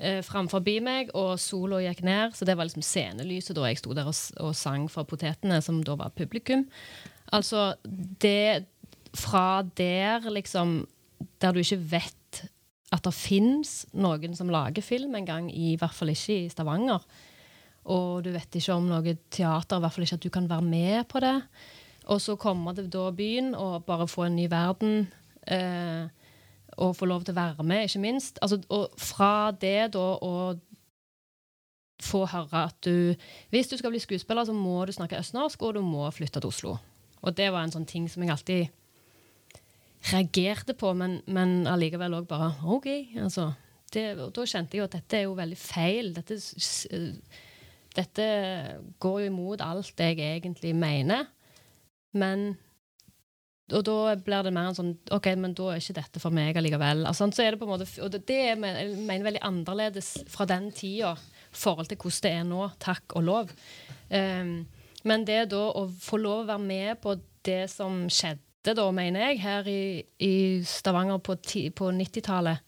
eh, 0.00 0.22
framfor 0.24 0.64
meg, 0.80 1.10
og 1.12 1.36
sola 1.40 1.82
gikk 1.84 2.00
ned. 2.06 2.36
Så 2.36 2.48
det 2.48 2.56
var 2.56 2.68
liksom 2.68 2.86
scenelyset 2.86 3.56
da 3.58 3.68
jeg 3.68 3.82
sto 3.82 3.92
der 3.96 4.08
og, 4.08 4.16
og 4.40 4.54
sang 4.56 4.88
for 4.88 5.04
potetene, 5.04 5.60
som 5.60 5.82
da 5.84 5.98
var 6.00 6.14
publikum. 6.16 6.66
Altså, 7.32 7.74
det 7.84 8.66
Fra 9.16 9.62
der, 9.76 10.30
liksom 10.30 10.86
Der 11.40 11.52
du 11.52 11.58
ikke 11.58 11.80
vet 11.90 12.48
at 12.92 13.04
det 13.04 13.12
fins 13.12 13.86
noen 13.92 14.36
som 14.36 14.48
lager 14.48 14.82
film 14.82 15.14
engang, 15.14 15.50
i 15.50 15.76
hvert 15.76 15.92
fall 15.92 16.08
ikke 16.08 16.44
i 16.44 16.48
Stavanger. 16.48 17.02
Og 17.88 18.24
du 18.24 18.30
vet 18.34 18.58
ikke 18.58 18.76
om 18.76 18.88
noe 18.90 19.16
teater, 19.32 19.78
i 19.78 19.84
hvert 19.84 19.94
fall 19.94 20.04
ikke 20.04 20.18
at 20.18 20.26
du 20.26 20.32
kan 20.32 20.48
være 20.50 20.66
med 20.66 21.08
på 21.08 21.22
det. 21.24 21.36
Og 22.12 22.20
så 22.24 22.36
kommer 22.40 22.76
det 22.76 22.88
da 22.92 23.08
byen 23.12 23.54
og 23.56 23.84
bare 23.88 24.08
få 24.08 24.26
en 24.26 24.36
ny 24.36 24.46
verden. 24.52 25.08
Eh, 25.48 26.08
og 26.78 26.94
få 26.96 27.08
lov 27.10 27.24
til 27.24 27.34
å 27.34 27.40
være 27.40 27.64
med, 27.66 27.88
ikke 27.88 28.02
minst. 28.02 28.38
Altså, 28.44 28.60
og 28.70 28.94
fra 29.00 29.50
det 29.50 29.92
da 29.96 30.06
å 30.22 30.32
få 31.98 32.22
høre 32.30 32.60
at 32.68 32.76
du 32.86 33.16
Hvis 33.50 33.68
du 33.68 33.76
skal 33.76 33.90
bli 33.90 33.98
skuespiller, 33.98 34.44
så 34.46 34.54
må 34.54 34.84
du 34.86 34.92
snakke 34.94 35.18
østnorsk, 35.18 35.62
og 35.62 35.74
du 35.74 35.82
må 35.82 36.06
flytte 36.14 36.40
til 36.40 36.52
Oslo. 36.52 36.76
Og 37.22 37.34
det 37.34 37.50
var 37.50 37.64
en 37.64 37.74
sånn 37.74 37.88
ting 37.88 38.06
som 38.08 38.22
jeg 38.22 38.30
alltid 38.30 38.68
reagerte 40.12 40.76
på, 40.78 40.92
men, 40.94 41.18
men 41.26 41.66
allikevel 41.66 42.20
òg 42.20 42.28
bare 42.30 42.52
OK. 42.70 42.86
Altså, 43.18 43.50
det, 43.92 44.12
og 44.20 44.30
da 44.36 44.46
kjente 44.46 44.76
jeg 44.76 44.84
jo 44.84 44.86
at 44.86 44.94
dette 44.94 45.18
er 45.18 45.26
jo 45.26 45.34
veldig 45.38 45.58
feil. 45.58 46.12
Dette, 46.14 46.38
uh, 46.94 47.40
dette 47.96 48.24
går 49.00 49.20
jo 49.22 49.30
imot 49.30 49.62
alt 49.64 50.00
jeg 50.00 50.18
egentlig 50.20 50.74
mener. 50.76 51.28
Men 52.18 52.52
og 53.68 53.84
da 53.84 54.14
blir 54.24 54.46
det 54.46 54.52
mer 54.56 54.70
en 54.70 54.76
sånn 54.76 54.92
OK, 55.12 55.26
men 55.36 55.52
da 55.56 55.74
er 55.74 55.82
ikke 55.82 55.98
dette 55.98 56.22
for 56.22 56.32
meg 56.32 56.56
allikevel. 56.56 57.04
Altså, 57.08 57.26
så 57.34 57.44
er 57.44 57.52
det 57.52 57.60
på 57.60 57.66
en 57.66 57.74
måte, 57.74 57.88
og 58.00 58.14
det, 58.14 58.38
er 58.38 58.56
mener 58.56 59.26
veldig 59.26 59.42
annerledes 59.44 60.14
fra 60.32 60.46
den 60.48 60.70
tida 60.72 61.12
i 61.12 61.58
forhold 61.58 61.90
til 61.90 62.00
hvordan 62.00 62.24
det 62.24 62.32
er 62.32 62.46
nå. 62.48 62.62
Takk 62.80 63.16
og 63.20 63.26
lov. 63.26 63.52
Um, 64.08 64.54
men 65.08 65.26
det 65.28 65.50
da 65.52 65.66
å 65.68 65.84
få 66.00 66.20
lov 66.20 66.46
å 66.46 66.48
være 66.54 66.64
med 66.64 67.02
på 67.04 67.18
det 67.44 67.66
som 67.72 68.06
skjedde 68.08 68.74
da, 68.76 68.88
mener 68.92 69.28
jeg, 69.28 69.42
her 69.44 69.68
i, 69.68 69.82
i 70.24 70.34
Stavanger 70.66 71.20
på, 71.24 71.36
på 71.76 71.92
90-tallet, 72.00 72.64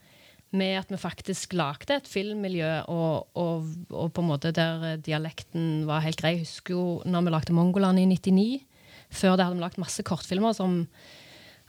med 0.56 0.80
at 0.80 0.90
vi 0.90 0.98
faktisk 0.98 1.54
lagde 1.58 1.94
et 1.94 2.08
filmmiljø, 2.10 2.70
og, 2.90 3.28
og, 3.38 3.70
og 3.90 4.10
på 4.14 4.24
en 4.24 4.30
måte 4.32 4.52
der 4.54 4.86
eh, 4.88 4.98
dialekten 4.98 5.86
var 5.88 6.02
helt 6.04 6.18
grei. 6.20 6.34
Jeg 6.36 6.46
husker 6.48 6.74
jo 6.74 6.84
når 7.06 7.26
vi 7.26 7.34
lagde 7.36 7.56
Mongoland 7.56 8.02
i 8.02 8.08
99. 8.10 8.66
Før 9.10 9.36
det 9.36 9.46
hadde 9.46 9.58
vi 9.58 9.64
lagt 9.64 9.80
masse 9.82 10.02
kortfilmer 10.06 10.54
som 10.54 10.84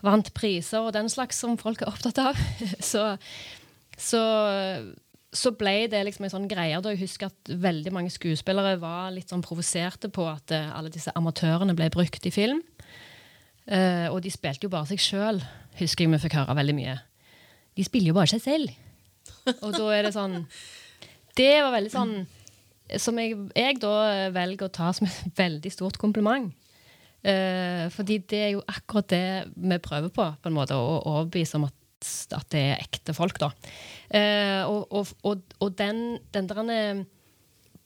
vant 0.02 0.32
priser 0.34 0.82
og 0.82 0.96
den 0.96 1.10
slags 1.14 1.40
som 1.42 1.58
folk 1.62 1.82
er 1.82 1.92
opptatt 1.92 2.22
av. 2.22 2.42
så, 2.92 3.06
så, 3.98 4.22
så 5.30 5.54
ble 5.58 5.76
det 5.92 6.02
liksom 6.08 6.26
en 6.26 6.34
sånn 6.34 6.50
greie. 6.50 6.82
Da 6.82 6.94
jeg 6.94 7.04
husker 7.04 7.30
at 7.30 7.54
veldig 7.54 7.94
mange 7.94 8.14
skuespillere 8.14 8.80
var 8.82 9.14
litt 9.14 9.34
sånn 9.34 9.46
provoserte 9.46 10.10
på 10.14 10.26
at 10.30 10.54
eh, 10.58 10.74
alle 10.74 10.94
disse 10.94 11.14
amatørene 11.18 11.78
ble 11.78 11.92
brukt 11.94 12.26
i 12.26 12.34
film. 12.34 12.64
Eh, 13.70 14.10
og 14.10 14.24
de 14.26 14.34
spilte 14.34 14.66
jo 14.66 14.74
bare 14.74 14.90
seg 14.90 15.02
sjøl, 15.02 15.42
husker 15.78 16.08
jeg 16.08 16.16
vi 16.16 16.24
fikk 16.26 16.40
høre 16.42 16.58
veldig 16.58 16.78
mye. 16.82 16.98
De 17.82 17.88
spiller 17.88 18.14
jo 18.14 18.18
bare 18.20 18.30
seg 18.30 18.44
selv. 18.44 18.78
Og 19.66 19.74
da 19.74 19.88
er 19.96 20.06
det 20.06 20.14
sånn 20.14 20.44
Det 21.38 21.54
var 21.64 21.72
veldig 21.74 21.92
sånn 21.94 22.12
Som 23.02 23.18
jeg, 23.22 23.38
jeg 23.58 23.80
da 23.82 23.94
velger 24.36 24.68
å 24.68 24.74
ta 24.74 24.92
som 24.94 25.08
et 25.10 25.38
veldig 25.38 25.72
stort 25.74 25.98
kompliment. 26.02 26.52
Uh, 27.22 27.86
fordi 27.94 28.18
det 28.26 28.40
er 28.42 28.52
jo 28.56 28.64
akkurat 28.66 29.12
det 29.12 29.26
vi 29.54 29.78
prøver 29.78 30.10
på, 30.10 30.26
på 30.42 30.50
en 30.50 30.56
måte, 30.56 30.74
å 30.74 30.96
overbevise 31.06 31.60
om 31.60 31.68
at, 31.68 31.76
at 32.34 32.48
det 32.50 32.64
er 32.72 32.82
ekte 32.82 33.14
folk, 33.14 33.38
da. 33.38 33.52
Uh, 34.10 34.64
og, 34.66 35.12
og, 35.22 35.44
og, 35.62 35.68
den, 35.78 36.18
den 36.34 36.50
der 36.50 36.72
eh, 36.74 37.04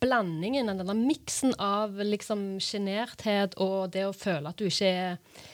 blandingen, 0.00 0.72
den 0.72 0.80
der 0.80 0.96
miksen 0.96 1.52
av 1.60 2.00
liksom 2.00 2.56
sjenerthet 2.64 3.58
og 3.60 3.92
det 3.92 4.06
å 4.08 4.16
føle 4.16 4.48
at 4.48 4.56
du 4.56 4.70
ikke 4.70 4.88
er 4.88 5.44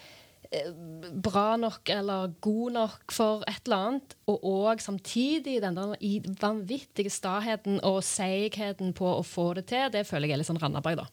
bra 1.22 1.56
nok 1.56 1.88
eller 1.92 2.32
god 2.44 2.74
nok 2.74 3.14
for 3.14 3.44
et 3.48 3.64
eller 3.64 3.86
annet, 3.86 4.16
og 4.28 4.44
òg 4.48 4.82
samtidig 4.84 5.60
den 5.62 5.78
der 5.78 5.94
i 6.04 6.18
vanvittige 6.40 7.12
staheten 7.12 7.80
og 7.88 8.02
seigheten 8.04 8.92
på 8.96 9.08
å 9.08 9.22
få 9.26 9.52
det 9.58 9.66
til, 9.72 9.88
det 9.94 10.04
føler 10.08 10.28
jeg 10.28 10.36
er 10.36 10.42
litt 10.42 10.50
sånn 10.50 10.60
Randaberg, 10.60 11.00
da. 11.00 11.08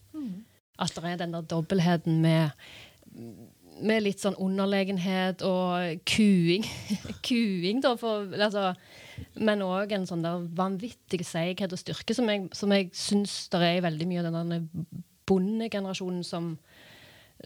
At 0.80 0.96
det 0.96 1.06
er 1.08 1.24
den 1.24 1.36
der 1.36 1.48
dobbeltheten 1.48 2.20
med, 2.24 2.52
med 3.80 4.04
litt 4.04 4.20
sånn 4.24 4.38
underlegenhet 4.40 5.44
og 5.48 6.04
kuing. 6.08 6.68
kuing, 7.28 7.82
da, 7.84 7.96
for, 8.00 8.28
altså, 8.36 8.74
men 9.40 9.64
òg 9.64 9.96
en 9.96 10.08
sånn 10.08 10.24
der 10.24 10.48
vanvittig 10.60 11.24
seighet 11.28 11.76
og 11.76 11.80
styrke 11.80 12.16
som 12.16 12.28
jeg, 12.32 12.48
som 12.56 12.76
jeg 12.76 12.92
syns 12.96 13.42
det 13.52 13.64
er 13.64 13.80
i 13.80 13.88
veldig 13.88 14.12
mye 14.12 14.28
av 14.28 14.40
den 14.40 14.86
bondegenerasjonen 15.30 16.24
som, 16.26 16.54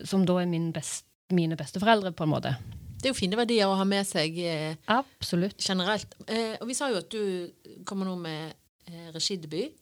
som 0.01 0.25
da 0.25 0.39
er 0.41 0.49
min 0.49 0.71
best, 0.73 1.05
mine 1.31 1.55
besteforeldre, 1.59 2.11
på 2.11 2.25
en 2.25 2.33
måte. 2.33 2.55
Det 2.99 3.09
er 3.09 3.13
jo 3.13 3.19
fine 3.19 3.35
verdier 3.39 3.67
å 3.67 3.75
ha 3.75 3.85
med 3.87 4.05
seg 4.07 4.37
eh, 4.39 4.75
Absolutt. 4.91 5.59
generelt. 5.63 6.15
Eh, 6.27 6.55
og 6.61 6.67
vi 6.69 6.75
sa 6.77 6.87
jo 6.91 7.01
at 7.01 7.09
du 7.11 7.83
kommer 7.87 8.07
nå 8.07 8.15
med 8.19 8.53
eh, 8.87 9.09
regidebut. 9.15 9.75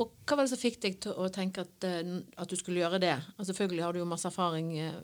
Og 0.00 0.14
hva 0.24 0.38
var 0.38 0.46
det 0.46 0.52
som 0.54 0.60
fikk 0.60 0.80
deg 0.82 0.96
til 1.04 1.12
å 1.20 1.28
tenke 1.32 1.66
at, 1.66 1.86
eh, 1.86 2.14
at 2.40 2.50
du 2.50 2.56
skulle 2.58 2.80
gjøre 2.82 2.98
det? 3.02 3.14
Altså, 3.36 3.52
selvfølgelig 3.52 3.84
har 3.84 3.92
du 3.94 4.00
jo 4.02 4.08
masse 4.08 4.26
erfaring 4.30 4.72
eh, 4.80 4.96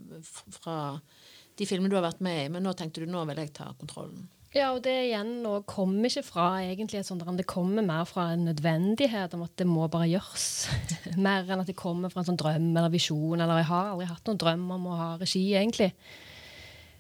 fra 0.59 0.79
de 1.59 1.67
filmene 1.67 1.91
du 1.93 1.99
har 1.99 2.07
vært 2.07 2.23
med 2.25 2.45
i, 2.47 2.49
men 2.55 2.65
nå 2.67 2.73
tenkte 2.79 3.03
du 3.05 3.11
nå 3.11 3.23
vil 3.29 3.43
jeg 3.43 3.53
ta 3.59 3.71
kontrollen. 3.79 4.27
Ja, 4.59 4.73
og 4.75 4.81
det 4.83 4.95
igjen 5.05 5.37
nå 5.45 5.53
kommer 5.71 6.09
ikke 6.09 6.25
fra 6.27 6.47
egentlig 6.65 6.99
et 6.99 7.07
sånt, 7.07 7.23
det 7.39 7.47
kommer 7.47 7.85
mer 7.87 8.09
fra 8.09 8.33
en 8.33 8.49
nødvendighet 8.49 9.37
om 9.37 9.45
at 9.45 9.53
det 9.61 9.69
må 9.71 9.87
bare 9.93 10.09
gjøres. 10.11 10.47
mer 11.29 11.47
enn 11.47 11.63
at 11.63 11.71
det 11.71 11.77
kommer 11.79 12.11
fra 12.11 12.25
en 12.25 12.33
sånn 12.33 12.41
drøm 12.41 12.73
eller 12.73 12.91
visjon, 12.91 13.39
eller 13.39 13.63
jeg 13.63 13.69
har 13.71 13.93
aldri 13.93 14.09
hatt 14.11 14.27
noen 14.27 14.43
drøm 14.43 14.67
om 14.75 14.91
å 14.91 14.99
ha 14.99 15.09
regi, 15.21 15.45
egentlig. 15.55 15.93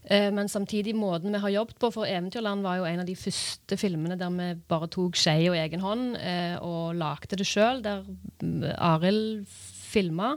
Eh, 0.06 0.30
men 0.34 0.46
samtidig 0.48 0.94
måten 0.94 1.34
vi 1.34 1.42
har 1.42 1.56
jobbet 1.56 1.82
på, 1.82 1.90
for 1.98 2.06
'Eventyrland' 2.06 2.62
var 2.62 2.78
jo 2.78 2.86
en 2.86 3.02
av 3.02 3.06
de 3.10 3.18
første 3.18 3.76
filmene 3.76 4.18
der 4.18 4.30
vi 4.30 4.48
bare 4.68 4.86
tok 4.86 5.18
skje 5.18 5.50
og 5.50 5.58
egen 5.58 5.82
hånd 5.82 6.16
eh, 6.16 6.56
og 6.62 6.94
lagde 6.94 7.36
det 7.36 7.46
sjøl. 7.46 7.82
Der 7.82 8.06
mm, 8.40 8.70
Arild 8.78 9.48
filma, 9.90 10.36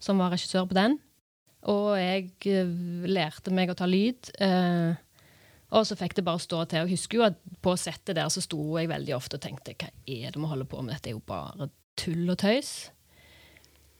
som 0.00 0.18
var 0.18 0.32
regissør 0.32 0.64
på 0.64 0.78
den. 0.80 0.98
Og 1.68 1.98
jeg 2.00 2.32
eh, 2.48 2.76
lærte 3.06 3.52
meg 3.52 3.70
å 3.70 3.76
ta 3.76 3.84
lyd. 3.84 4.32
Eh, 4.40 4.96
og 5.74 5.86
så 5.88 5.96
fikk 5.98 6.18
det 6.18 6.26
bare 6.26 6.42
stå 6.42 6.64
til. 6.64 6.84
Jeg 6.84 6.94
husker 6.94 7.18
jo 7.18 7.24
at 7.26 7.38
på 7.64 7.74
settet 7.80 8.18
der 8.18 8.28
så 8.30 8.42
sto 8.44 8.60
jeg 8.78 8.90
veldig 8.90 9.16
ofte 9.16 9.38
og 9.38 9.42
tenkte 9.42 9.74
hva 9.74 9.90
er 9.90 10.30
det 10.30 10.38
vi 10.38 10.50
holder 10.52 10.68
på 10.70 10.82
med, 10.82 10.94
dette 10.94 11.10
er 11.10 11.16
jo 11.16 11.24
bare 11.26 11.70
tull 11.98 12.30
og 12.30 12.38
tøys. 12.38 12.74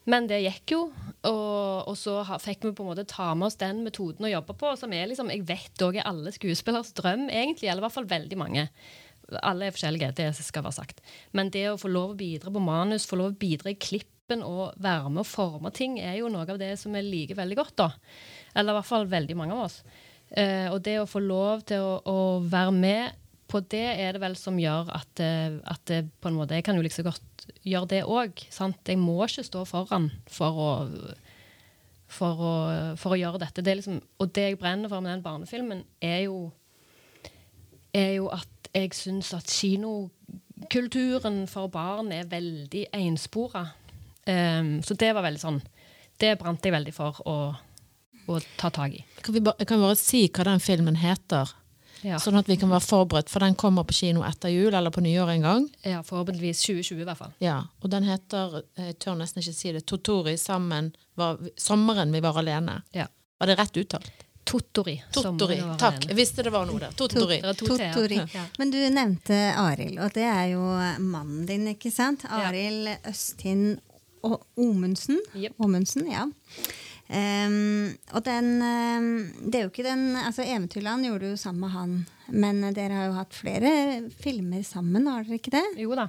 Men 0.07 0.29
det 0.31 0.39
gikk 0.45 0.71
jo, 0.77 0.81
og, 1.27 1.89
og 1.91 1.97
så 1.99 2.21
fikk 2.39 2.69
vi 2.69 2.75
på 2.79 2.85
en 2.85 2.93
måte 2.93 3.07
ta 3.11 3.33
med 3.35 3.49
oss 3.49 3.59
den 3.59 3.81
metoden 3.83 4.29
å 4.29 4.31
jobbe 4.31 4.55
på, 4.59 4.71
som 4.79 4.93
er 4.95 5.09
liksom, 5.11 5.33
jeg 5.35 5.43
vet 5.49 5.83
òg 5.83 5.99
er 5.99 6.07
alle 6.07 6.31
skuespillers 6.35 6.93
drøm, 6.95 7.27
egentlig, 7.27 7.67
eller 7.67 7.83
i 7.83 7.87
hvert 7.89 7.97
fall 7.97 8.07
veldig 8.13 8.39
mange. 8.39 8.69
Alle 9.43 9.67
er 9.67 9.75
forskjellige, 9.75 10.13
det 10.21 10.29
skal 10.39 10.63
være 10.63 10.79
sagt. 10.79 11.03
Men 11.35 11.51
det 11.51 11.65
å 11.73 11.79
få 11.81 11.91
lov 11.91 12.15
å 12.15 12.19
bidra 12.21 12.53
på 12.55 12.63
manus, 12.63 13.09
få 13.11 13.19
lov 13.19 13.33
å 13.33 13.39
bidra 13.41 13.73
i 13.73 13.81
klippen 13.83 14.45
og 14.47 14.79
være 14.83 15.11
med 15.11 15.25
å 15.25 15.27
forme 15.27 15.75
ting, 15.75 15.99
er 15.99 16.21
jo 16.21 16.31
noe 16.31 16.47
av 16.47 16.63
det 16.63 16.77
som 16.79 16.95
vi 16.95 17.03
liker 17.03 17.41
veldig 17.41 17.59
godt. 17.59 17.75
da. 17.83 17.91
Eller 18.55 18.77
i 18.77 18.79
hvert 18.79 18.91
fall 18.93 19.11
veldig 19.11 19.39
mange 19.43 19.59
av 19.59 19.67
oss. 19.67 19.81
Eh, 20.31 20.67
og 20.73 20.81
det 20.83 20.99
å 20.99 21.09
få 21.09 21.23
lov 21.23 21.63
til 21.69 21.85
å, 21.85 22.01
å 22.03 22.19
være 22.43 22.75
med 22.75 23.23
på 23.47 23.61
det 23.71 23.85
er 24.03 24.17
det 24.17 24.23
vel 24.23 24.35
som 24.39 24.59
gjør 24.59 24.91
at, 24.97 25.23
eh, 25.23 25.59
at 25.71 25.83
det 25.87 26.01
på 26.21 26.31
en 26.31 26.39
måte 26.41 26.57
Jeg 26.59 26.65
kan 26.67 26.77
jo 26.77 26.83
like 26.83 26.97
så 26.97 27.07
godt 27.07 27.47
gjøre 27.63 27.91
det 27.93 28.03
òg. 28.05 28.43
Jeg 28.51 28.99
må 28.99 29.21
ikke 29.25 29.47
stå 29.47 29.63
foran 29.69 30.11
for 30.27 30.59
å, 30.59 30.71
for 32.11 32.43
å, 32.43 32.55
for 32.99 33.15
å 33.15 33.21
gjøre 33.21 33.43
dette. 33.45 33.63
Det 33.63 33.77
liksom, 33.79 34.01
og 34.19 34.35
det 34.35 34.51
jeg 34.51 34.59
brenner 34.59 34.91
for 34.91 35.01
med 35.01 35.15
den 35.15 35.23
barnefilmen, 35.25 35.85
er 36.03 36.27
jo, 36.27 36.51
er 37.95 38.17
jo 38.19 38.31
at 38.35 38.71
jeg 38.75 38.93
syns 38.99 39.33
at 39.37 39.47
kinokulturen 39.49 41.47
for 41.49 41.71
barn 41.73 42.11
er 42.13 42.27
veldig 42.29 42.89
enspora. 42.99 43.69
Um, 44.27 44.83
så 44.83 44.97
det 44.99 45.13
var 45.15 45.23
veldig 45.23 45.39
sånn 45.39 45.61
Det 46.19 46.33
brant 46.41 46.65
jeg 46.65 46.75
veldig 46.75 46.91
for 46.97 47.21
å, 47.31 47.35
å 48.29 48.41
ta 48.57 48.71
tak 48.71 48.93
i. 48.99 49.05
Kan 49.23 49.35
vi 49.35 49.41
bare, 49.41 49.65
kan 49.65 49.79
vi 49.81 49.87
bare 49.87 49.97
si 50.01 50.27
hva 50.29 50.45
den 50.45 50.61
filmen 50.61 50.97
heter? 51.01 51.53
Ja. 52.05 52.19
Sånn 52.23 52.37
at 52.39 52.47
vi 52.47 52.57
kan 52.61 52.69
være 52.71 52.85
forberedt, 52.85 53.31
for 53.33 53.41
den 53.43 53.55
kommer 53.59 53.83
på 53.89 53.95
kino 53.97 54.23
etter 54.27 54.53
jul 54.53 54.75
eller 54.75 54.93
på 54.95 55.01
nyår 55.03 55.31
en 55.33 55.43
gang. 55.47 55.65
ja, 55.83 56.03
Forhåpentligvis 56.07 56.61
2020, 56.67 57.01
i 57.01 57.05
hvert 57.09 57.19
fall. 57.19 57.33
Ja, 57.43 57.63
Og 57.83 57.91
den 57.91 58.05
heter, 58.05 58.63
jeg 58.77 58.99
tør 58.99 59.17
nesten 59.17 59.43
ikke 59.43 59.55
si 59.57 59.73
det, 59.73 59.87
Totori 59.87 60.37
sammen 60.37 60.93
var, 61.17 61.39
'Sommeren 61.57 62.13
vi 62.13 62.21
var 62.21 62.35
alene'. 62.35 62.83
Ja. 62.93 63.07
Var 63.41 63.47
det 63.47 63.59
rett 63.59 63.77
uttalt? 63.77 64.11
Totori. 64.47 65.03
Totori. 65.11 65.57
Takk. 65.79 66.07
Jeg 66.07 66.17
visste 66.17 66.45
det 66.45 66.53
var 66.53 66.67
noe 66.67 66.79
der. 66.79 66.93
Totori. 66.95 67.41
Det 67.43 67.57
to 67.59 67.67
T-er. 67.77 67.93
Totori. 67.93 68.21
Men 68.59 68.71
du 68.71 68.79
nevnte 68.91 69.35
Arild, 69.59 69.99
og 69.99 70.13
det 70.15 70.23
er 70.23 70.53
jo 70.53 70.61
mannen 71.03 71.47
din, 71.47 71.67
ikke 71.75 71.91
sant? 71.91 72.23
Arild 72.31 72.93
Østin 73.09 73.81
og 74.23 74.47
Omundsen. 74.57 75.19
Yep. 75.35 75.55
Omundsen, 75.59 76.07
ja. 76.13 76.27
Ehm, 77.07 77.95
og 78.19 78.25
den 78.27 78.49
um, 78.59 79.11
Det 79.39 79.61
er 79.61 79.67
jo 79.67 79.71
ikke 79.71 79.87
den 79.87 80.17
altså 80.19 80.43
Eventyrland 80.43 81.07
gjorde 81.07 81.23
du 81.23 81.35
jo 81.37 81.39
sammen 81.39 81.63
med 81.63 81.71
han, 81.71 81.93
men 82.35 82.65
dere 82.75 82.99
har 82.99 83.07
jo 83.07 83.19
hatt 83.21 83.37
flere 83.37 83.71
filmer 84.19 84.65
sammen, 84.67 85.07
har 85.07 85.23
dere 85.23 85.39
ikke 85.39 85.55
det? 85.55 85.65
Jo 85.79 85.95
da. 85.99 86.09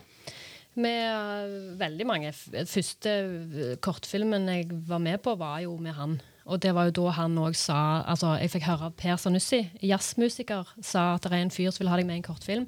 Med 0.78 1.04
uh, 1.10 1.78
veldig 1.78 2.08
mange. 2.10 2.34
Første 2.34 3.14
uh, 3.28 3.76
kortfilmen 3.82 4.50
jeg 4.50 4.72
var 4.90 5.02
med 5.02 5.22
på, 5.22 5.36
var 5.38 5.62
jo 5.66 5.78
med 5.78 5.94
han. 5.98 6.18
Og 6.48 6.62
det 6.64 6.72
var 6.74 6.88
jo 6.88 6.96
da 6.96 7.14
han 7.18 7.38
òg 7.44 7.58
sa 7.60 7.78
altså 8.08 8.38
Jeg 8.40 8.54
fikk 8.54 8.68
høre 8.70 8.88
av 8.88 8.94
Per 8.98 9.18
Sanussi, 9.20 9.66
jazzmusiker, 9.84 10.70
sa 10.80 11.14
at 11.16 11.26
det 11.28 11.34
er 11.34 11.44
en 11.44 11.54
fyr 11.54 11.74
som 11.74 11.84
vil 11.84 11.92
ha 11.92 11.98
deg 12.00 12.08
med 12.08 12.18
i 12.18 12.22
en 12.22 12.28
kortfilm. 12.30 12.68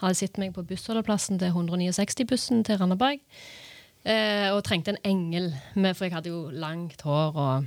Hadde 0.00 0.18
sett 0.20 0.38
meg 0.38 0.54
på 0.54 0.64
bussholdeplassen 0.68 1.40
til 1.40 1.50
169-bussen 1.50 2.62
til 2.68 2.78
Randaberg. 2.78 3.24
Eh, 4.06 4.52
og 4.54 4.60
trengte 4.62 4.92
en 4.94 5.00
engel, 5.02 5.48
med, 5.74 5.96
for 5.98 6.06
jeg 6.06 6.14
hadde 6.14 6.30
jo 6.30 6.44
langt 6.54 7.00
hår 7.02 7.38
og 7.42 7.64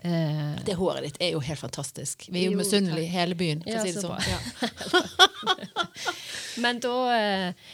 eh, 0.00 0.54
Det 0.64 0.76
håret 0.78 1.04
ditt 1.04 1.18
er 1.20 1.34
jo 1.34 1.42
helt 1.44 1.60
fantastisk. 1.60 2.24
Vi 2.30 2.40
er 2.40 2.48
jo 2.48 2.54
Jo, 2.54 2.60
misunnelige 2.62 3.12
hele 3.12 3.36
byen, 3.36 3.60
for 3.66 3.74
Ja, 3.74 3.82
si 3.84 3.92
det 3.92 4.00
sånn. 4.00 4.16
Ja. 4.24 4.38
Men 6.64 6.80
da 6.80 6.94
eh, 7.12 7.66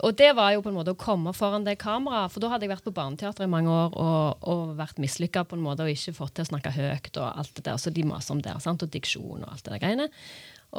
Og 0.00 0.16
det 0.16 0.30
var 0.38 0.54
jo 0.54 0.62
på 0.64 0.72
en 0.72 0.78
måte 0.78 0.94
å 0.94 0.98
komme 0.98 1.34
foran 1.36 1.66
det 1.66 1.76
kameraet. 1.82 2.32
For 2.32 2.40
da 2.40 2.54
hadde 2.54 2.64
jeg 2.64 2.72
vært 2.72 2.86
på 2.88 2.94
Barneteatret 2.96 3.44
i 3.44 3.52
mange 3.52 3.68
år 3.68 3.92
og, 4.00 4.48
og 4.48 4.72
vært 4.80 5.02
mislykka 5.04 5.44
på 5.44 5.58
en 5.58 5.66
måte 5.66 5.84
og 5.84 5.92
ikke 5.92 6.16
fått 6.16 6.38
til 6.38 6.46
å 6.46 6.50
snakke 6.54 6.72
høyt 6.72 7.12
og 7.20 7.28
alt 7.28 7.52
det 7.58 7.66
der. 7.68 7.76
Så 7.76 7.92
de 7.92 8.06
maser 8.08 8.32
om 8.32 8.40
det. 8.40 8.56
Sant? 8.64 8.80
Og 8.80 8.96
diksjon 8.96 9.44
og 9.44 9.50
alt 9.52 9.66
det 9.66 9.76
der 9.76 9.84
greiene. 9.84 10.08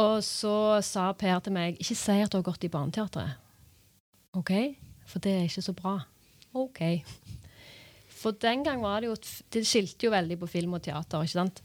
Og 0.02 0.26
så 0.26 0.82
sa 0.84 1.12
Per 1.14 1.38
til 1.46 1.54
meg 1.56 1.78
ikke 1.78 2.02
si 2.02 2.18
at 2.18 2.34
du 2.34 2.42
har 2.42 2.50
gått 2.50 2.66
i 2.66 2.74
Barneteatret. 2.74 3.38
OK? 4.36 4.52
For 5.06 5.22
det 5.22 5.38
er 5.38 5.46
ikke 5.46 5.68
så 5.70 5.78
bra. 5.78 6.00
OK. 6.56 6.82
For 8.16 8.36
den 8.42 8.64
gang 8.66 8.82
var 8.82 9.04
det 9.04 9.12
jo 9.12 9.16
Det 9.54 9.62
skilte 9.68 10.08
jo 10.08 10.14
veldig 10.14 10.38
på 10.42 10.48
film 10.50 10.78
og 10.78 10.84
teater, 10.86 11.26
ikke 11.26 11.38
sant? 11.38 11.62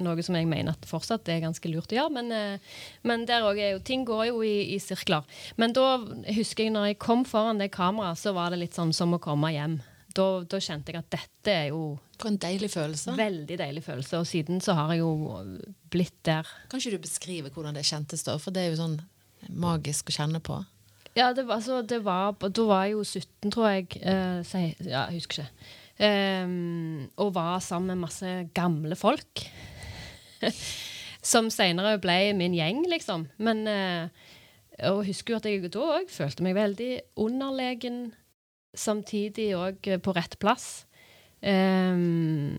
Noe 0.00 0.22
som 0.24 0.34
jeg 0.38 0.48
mener 0.48 0.72
at 0.72 0.86
fortsatt 0.88 1.28
er 1.28 1.42
ganske 1.44 1.68
lurt 1.68 1.92
å 1.92 1.96
gjøre. 1.98 2.12
Men, 2.16 2.32
eh, 2.32 2.78
men 3.04 3.26
der 3.28 3.44
òg 3.44 3.58
er 3.60 3.74
jo, 3.74 3.82
ting 3.84 4.06
går 4.08 4.30
jo 4.30 4.38
i, 4.40 4.72
i 4.72 4.78
sirkler. 4.80 5.26
Men 5.60 5.74
da 5.76 5.98
husker 6.32 6.64
jeg 6.64 6.72
når 6.72 6.86
jeg 6.94 6.98
kom 7.04 7.26
foran 7.28 7.60
det 7.60 7.68
kameraet, 7.74 8.16
så 8.18 8.32
var 8.32 8.50
det 8.50 8.62
litt 8.62 8.78
sånn 8.78 8.94
som 8.96 9.12
å 9.12 9.20
komme 9.20 9.52
hjem. 9.52 9.76
Da, 10.16 10.24
da 10.42 10.58
kjente 10.58 10.90
jeg 10.90 11.04
at 11.04 11.12
dette 11.12 11.52
er 11.52 11.68
jo 11.68 11.98
For 12.18 12.32
en 12.32 12.40
deilig 12.40 12.72
følelse. 12.72 13.12
veldig 13.20 13.60
deilig 13.60 13.84
følelse. 13.84 14.18
Og 14.18 14.26
siden 14.26 14.64
så 14.64 14.74
har 14.74 14.94
jeg 14.96 15.04
jo 15.04 15.12
blitt 15.92 16.16
der. 16.26 16.48
Kan 16.72 16.80
ikke 16.80 16.96
du 16.96 17.04
beskrive 17.04 17.52
hvordan 17.52 17.76
det 17.76 17.84
kjentes 17.86 18.24
da? 18.26 18.34
For 18.40 18.56
det 18.56 18.64
er 18.64 18.72
jo 18.72 18.80
sånn 18.80 18.96
magisk 19.52 20.10
å 20.10 20.16
kjenne 20.16 20.40
på. 20.42 20.58
Ja, 21.18 21.32
det 21.34 21.46
var, 21.48 21.58
altså, 21.58 21.82
det 21.82 22.04
var, 22.04 22.36
da 22.38 22.64
var 22.68 22.84
jeg 22.86 22.94
jo 22.94 23.04
17, 23.04 23.50
tror 23.50 23.68
jeg. 23.72 23.88
Eh, 23.98 24.40
si, 24.46 24.62
ja, 24.86 25.08
jeg 25.10 25.20
husker 25.20 25.42
ikke. 25.42 25.76
Um, 26.00 27.10
og 27.20 27.34
var 27.36 27.58
sammen 27.60 27.92
med 27.92 28.06
masse 28.06 28.28
gamle 28.56 28.96
folk. 28.96 29.42
som 31.32 31.50
senere 31.52 31.98
ble 32.00 32.32
min 32.38 32.54
gjeng, 32.56 32.84
liksom. 32.88 33.26
Men 33.42 33.66
eh, 33.68 34.28
Og 34.88 35.04
husker 35.04 35.34
jo 35.34 35.40
at 35.40 35.48
jeg 35.50 35.68
da 35.68 35.82
òg 35.98 36.08
følte 36.08 36.44
meg 36.46 36.56
veldig 36.56 36.92
underlegen, 37.20 38.14
samtidig 38.72 39.50
òg 39.58 39.90
på 40.00 40.14
rett 40.16 40.38
plass. 40.40 40.86
Um, 41.44 42.56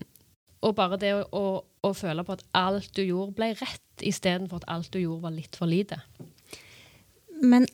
og 0.62 0.76
bare 0.78 0.98
det 1.02 1.10
å, 1.16 1.24
å, 1.34 1.46
å 1.82 1.90
føle 1.96 2.22
på 2.22 2.36
at 2.36 2.44
alt 2.54 2.92
du 2.94 3.02
gjorde, 3.02 3.34
ble 3.40 3.48
rett, 3.58 4.04
istedenfor 4.06 4.62
at 4.62 4.68
alt 4.70 4.92
du 4.94 5.00
gjorde, 5.00 5.24
var 5.24 5.34
litt 5.34 5.58
for 5.58 5.70
lite. 5.70 5.98
Men 7.42 7.66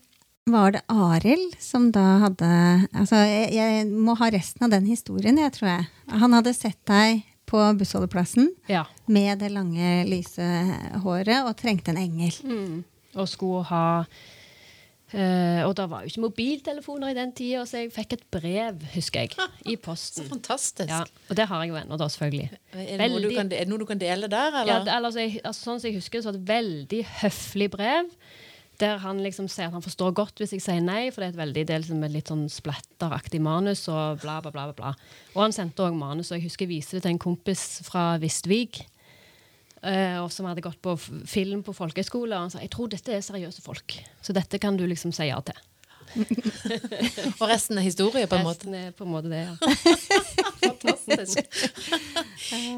var 0.52 0.72
det 0.76 0.82
Arild 0.92 1.56
som 1.62 1.90
da 1.94 2.04
hadde 2.26 2.48
Altså, 2.94 3.16
jeg, 3.26 3.50
jeg 3.56 3.86
må 3.90 4.14
ha 4.20 4.28
resten 4.34 4.64
av 4.68 4.70
den 4.74 4.86
historien, 4.90 5.38
jeg, 5.40 5.52
tror 5.56 5.68
jeg. 5.74 5.88
Han 6.22 6.32
hadde 6.36 6.54
sett 6.56 6.78
deg 6.88 7.22
på 7.48 7.60
bussholdeplassen 7.80 8.50
Ja. 8.68 8.82
med 9.08 9.38
det 9.40 9.48
lange, 9.54 10.04
lyse 10.08 10.44
håret 11.04 11.46
og 11.48 11.54
trengte 11.56 11.94
en 11.94 12.02
engel. 12.02 12.34
Mm. 12.44 12.82
Og 13.16 13.28
skulle 13.30 13.62
ha 13.70 13.84
eh, 15.12 15.62
Og 15.64 15.72
det 15.78 15.86
var 15.90 16.02
jo 16.04 16.10
ikke 16.12 16.24
mobiltelefoner 16.26 17.12
i 17.12 17.16
den 17.16 17.32
tida, 17.36 17.62
så 17.68 17.80
jeg 17.82 17.92
fikk 17.94 18.12
et 18.18 18.26
brev, 18.34 18.82
husker 18.94 19.24
jeg, 19.24 19.48
i 19.72 19.76
posten. 19.80 20.26
Så 20.26 20.32
fantastisk. 20.34 20.90
Ja, 20.92 21.02
og 21.30 21.38
det 21.40 21.46
har 21.48 21.64
jeg 21.64 21.72
jo 21.72 21.78
ennå, 21.80 21.96
da, 22.00 22.10
selvfølgelig. 22.12 22.50
Er, 22.74 22.84
det 22.84 22.98
Veldig- 23.06 23.32
kan, 23.38 23.46
er 23.52 23.64
det 23.64 23.68
noe 23.72 23.80
du 23.80 23.86
kan 23.88 24.02
dele 24.02 24.28
der, 24.28 24.52
eller? 24.62 24.74
Ja, 24.74 24.84
det, 24.84 24.98
altså, 25.00 25.24
jeg, 25.24 25.40
altså, 25.44 25.70
sånn 25.70 25.80
som 25.80 25.88
jeg 25.90 25.96
husker 26.02 26.20
så 26.22 26.30
var 26.30 26.36
det 26.38 26.44
et 26.44 26.52
veldig 26.52 27.02
høflig 27.22 27.70
brev. 27.72 28.12
Der 28.78 29.00
han 29.02 29.18
liksom 29.24 29.48
sier 29.50 29.68
at 29.68 29.74
han 29.74 29.82
forstår 29.82 30.12
godt 30.14 30.38
hvis 30.38 30.52
jeg 30.54 30.62
sier 30.62 30.82
nei, 30.84 31.08
for 31.10 31.22
det 31.22 31.28
er 31.28 31.32
et 31.34 31.40
veldig 31.40 31.64
del 31.66 31.86
som 31.86 32.02
er 32.02 32.12
liksom 32.12 32.14
litt 32.14 32.30
sånn 32.30 32.44
splatteraktig 32.52 33.40
manus. 33.42 33.86
Og 33.90 34.20
bla, 34.22 34.38
bla, 34.44 34.52
bla, 34.54 34.68
bla. 34.76 34.92
Og 35.34 35.42
han 35.42 35.56
sendte 35.56 35.86
òg 35.86 35.98
manus, 35.98 36.30
og 36.30 36.38
jeg 36.38 36.46
husker 36.46 36.68
jeg 36.68 36.76
viste 36.76 36.98
det 36.98 37.06
til 37.06 37.16
en 37.16 37.24
kompis 37.26 37.64
fra 37.88 38.12
Vistvik. 38.22 38.84
Uh, 39.78 40.18
og 40.24 40.32
som 40.34 40.48
hadde 40.48 40.62
gått 40.62 40.80
på 40.82 40.96
film 40.98 41.62
på 41.66 41.74
folkehøyskole. 41.74 42.34
Og 42.34 42.46
han 42.46 42.54
sa 42.54 42.62
jeg 42.62 42.72
tror 42.74 42.90
dette 42.90 43.14
er 43.14 43.22
seriøse 43.22 43.62
folk, 43.62 43.98
så 44.22 44.34
dette 44.34 44.62
kan 44.62 44.78
du 44.78 44.86
liksom 44.86 45.14
si 45.14 45.30
ja 45.30 45.38
til. 45.46 45.58
Og 47.40 47.44
resten 47.48 47.78
er 47.78 47.86
historie, 47.86 48.26
på 48.30 48.38
en 48.38 48.46
måte. 48.46 48.66
Resten 48.66 48.76
er 48.78 48.94
på 48.96 49.06
en 49.06 49.12
måte 49.12 49.32
det, 49.32 49.42
ja. 49.44 49.54
Fantastisk. 50.68 51.38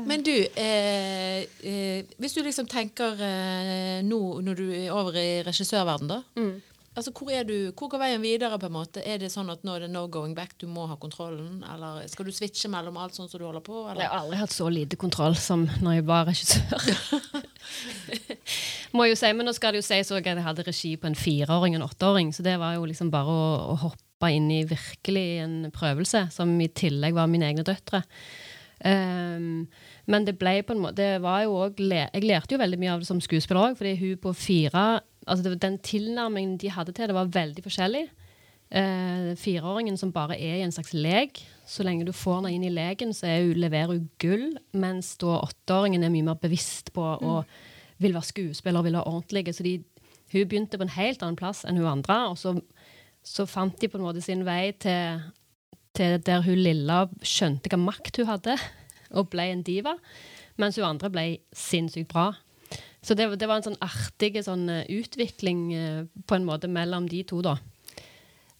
Men 0.08 0.24
du, 0.26 0.34
eh, 0.34 1.44
eh, 1.62 2.10
hvis 2.18 2.36
du 2.36 2.42
liksom 2.44 2.68
tenker 2.70 3.20
eh, 3.24 4.00
nå 4.06 4.20
når 4.44 4.58
du 4.58 4.66
er 4.72 4.90
over 4.94 5.16
i 5.20 5.30
regissørverden, 5.46 6.10
da. 6.10 6.22
Mm. 6.40 6.58
Altså, 6.98 7.12
hvor, 7.14 7.30
er 7.30 7.44
du, 7.46 7.54
hvor 7.78 7.88
går 7.88 8.00
veien 8.02 8.22
videre? 8.22 8.58
på 8.58 8.66
en 8.66 8.74
måte? 8.74 9.02
Er 9.06 9.20
det 9.22 9.30
sånn 9.30 9.50
at 9.52 9.62
nå 9.64 9.76
er 9.76 9.86
det 9.86 9.92
no 9.92 10.02
going 10.10 10.34
back, 10.34 10.56
du 10.58 10.66
må 10.66 10.88
ha 10.90 10.96
kontrollen? 10.98 11.62
Eller 11.70 12.02
skal 12.10 12.26
du 12.26 12.32
switche 12.34 12.68
mellom 12.68 12.98
alt 12.98 13.14
sånn 13.14 13.30
som 13.30 13.38
du 13.40 13.46
holder 13.46 13.62
på? 13.64 13.84
Jeg 13.94 14.10
har 14.10 14.24
aldri 14.24 14.40
hatt 14.40 14.52
så 14.52 14.66
lite 14.68 14.98
kontroll 14.98 15.38
som 15.38 15.68
når 15.84 16.00
jeg 16.00 16.06
var 16.10 16.26
regissør. 16.28 16.90
Må 18.96 19.06
jo 19.06 19.16
si, 19.18 19.32
Men 19.36 19.46
nå 19.46 19.54
skal 19.54 19.74
det 19.74 19.82
jo 19.82 19.86
sies 19.86 20.10
at 20.10 20.26
jeg 20.26 20.44
hadde 20.44 20.66
regi 20.66 20.94
på 20.98 21.10
en 21.10 21.18
fireåring 21.18 21.76
og 21.76 21.80
en 21.80 21.88
åtteåring, 21.88 22.32
så 22.34 22.42
det 22.46 22.56
var 22.58 22.76
jo 22.76 22.86
liksom 22.88 23.12
bare 23.12 23.34
å, 23.34 23.50
å 23.74 23.76
hoppe 23.86 24.32
inn 24.34 24.50
i 24.52 24.64
virkelig 24.68 25.26
en 25.44 25.58
prøvelse, 25.74 26.26
som 26.34 26.52
i 26.60 26.68
tillegg 26.68 27.14
var 27.16 27.30
mine 27.30 27.46
egne 27.48 27.64
døtre. 27.66 28.02
Um, 28.80 29.66
men 30.08 30.24
det 30.24 30.38
ble 30.40 30.62
på 30.64 30.72
en 30.72 30.80
måte 30.80 30.96
det 30.96 31.18
var 31.20 31.42
jo 31.44 31.58
også, 31.66 31.84
Jeg 31.84 32.24
lærte 32.24 32.54
jo 32.54 32.60
veldig 32.62 32.78
mye 32.80 32.94
av 32.94 33.02
det 33.02 33.08
som 33.10 33.20
skuespiller 33.20 33.60
òg, 33.60 33.76
fordi 33.76 33.92
hun 34.00 34.22
på 34.22 34.32
fire 34.32 35.02
altså 35.28 35.52
Den 35.52 35.76
tilnærmingen 35.84 36.56
de 36.56 36.70
hadde 36.72 36.94
til 36.96 37.10
det, 37.10 37.14
var 37.14 37.28
veldig 37.28 37.62
forskjellig. 37.62 38.06
Uh, 38.70 39.36
fireåringen 39.36 39.98
som 40.00 40.12
bare 40.14 40.38
er 40.38 40.60
i 40.60 40.64
en 40.64 40.72
slags 40.72 40.94
lek. 40.96 41.42
Så 41.68 41.84
lenge 41.84 42.06
du 42.08 42.12
får 42.16 42.40
henne 42.40 42.54
inn 42.54 42.64
i 42.64 42.72
leken, 42.72 43.12
så 43.14 43.28
hun, 43.28 43.60
leverer 43.60 43.92
hun 43.92 44.08
gull. 44.22 44.46
Mens 44.72 45.12
da 45.20 45.42
åtteåringen 45.42 46.06
er 46.06 46.14
mye 46.14 46.30
mer 46.30 46.40
bevisst 46.40 46.90
på 46.96 47.04
mm. 47.20 47.28
Vil 48.00 48.16
være 48.16 48.30
skuespiller 48.30 48.82
vil 48.86 48.96
være 48.96 49.08
ordentlig. 49.08 49.54
Så 49.54 49.66
de, 49.66 49.76
hun 50.32 50.48
begynte 50.48 50.80
på 50.80 50.86
en 50.86 50.96
helt 50.96 51.22
annen 51.22 51.38
plass 51.38 51.64
enn 51.68 51.78
hun 51.80 51.90
andre. 51.90 52.22
Og 52.32 52.38
så, 52.40 52.56
så 53.22 53.46
fant 53.46 53.76
de 53.80 53.90
på 53.90 54.00
en 54.00 54.06
måte 54.08 54.24
sin 54.24 54.46
vei 54.48 54.72
til 54.80 55.20
til 55.96 56.20
der 56.22 56.44
hun 56.44 56.60
lilla 56.60 57.04
skjønte 57.26 57.70
hva 57.70 57.78
makt 57.80 58.20
hun 58.20 58.30
hadde, 58.30 58.56
og 59.10 59.30
ble 59.32 59.48
en 59.50 59.64
diva. 59.66 59.96
Mens 60.60 60.78
hun 60.78 60.86
andre 60.86 61.10
ble 61.12 61.24
sinnssykt 61.56 62.10
bra. 62.12 62.30
Så 63.02 63.16
det, 63.16 63.26
det 63.40 63.48
var 63.48 63.60
en 63.60 63.70
sånn 63.70 63.80
artig 63.80 64.34
sånn, 64.44 64.66
eh, 64.68 64.88
utvikling 65.00 65.60
uh, 65.72 66.00
på 66.28 66.36
en 66.36 66.44
måte 66.44 66.68
mellom 66.68 67.06
de 67.08 67.22
to, 67.24 67.40
da. 67.44 67.56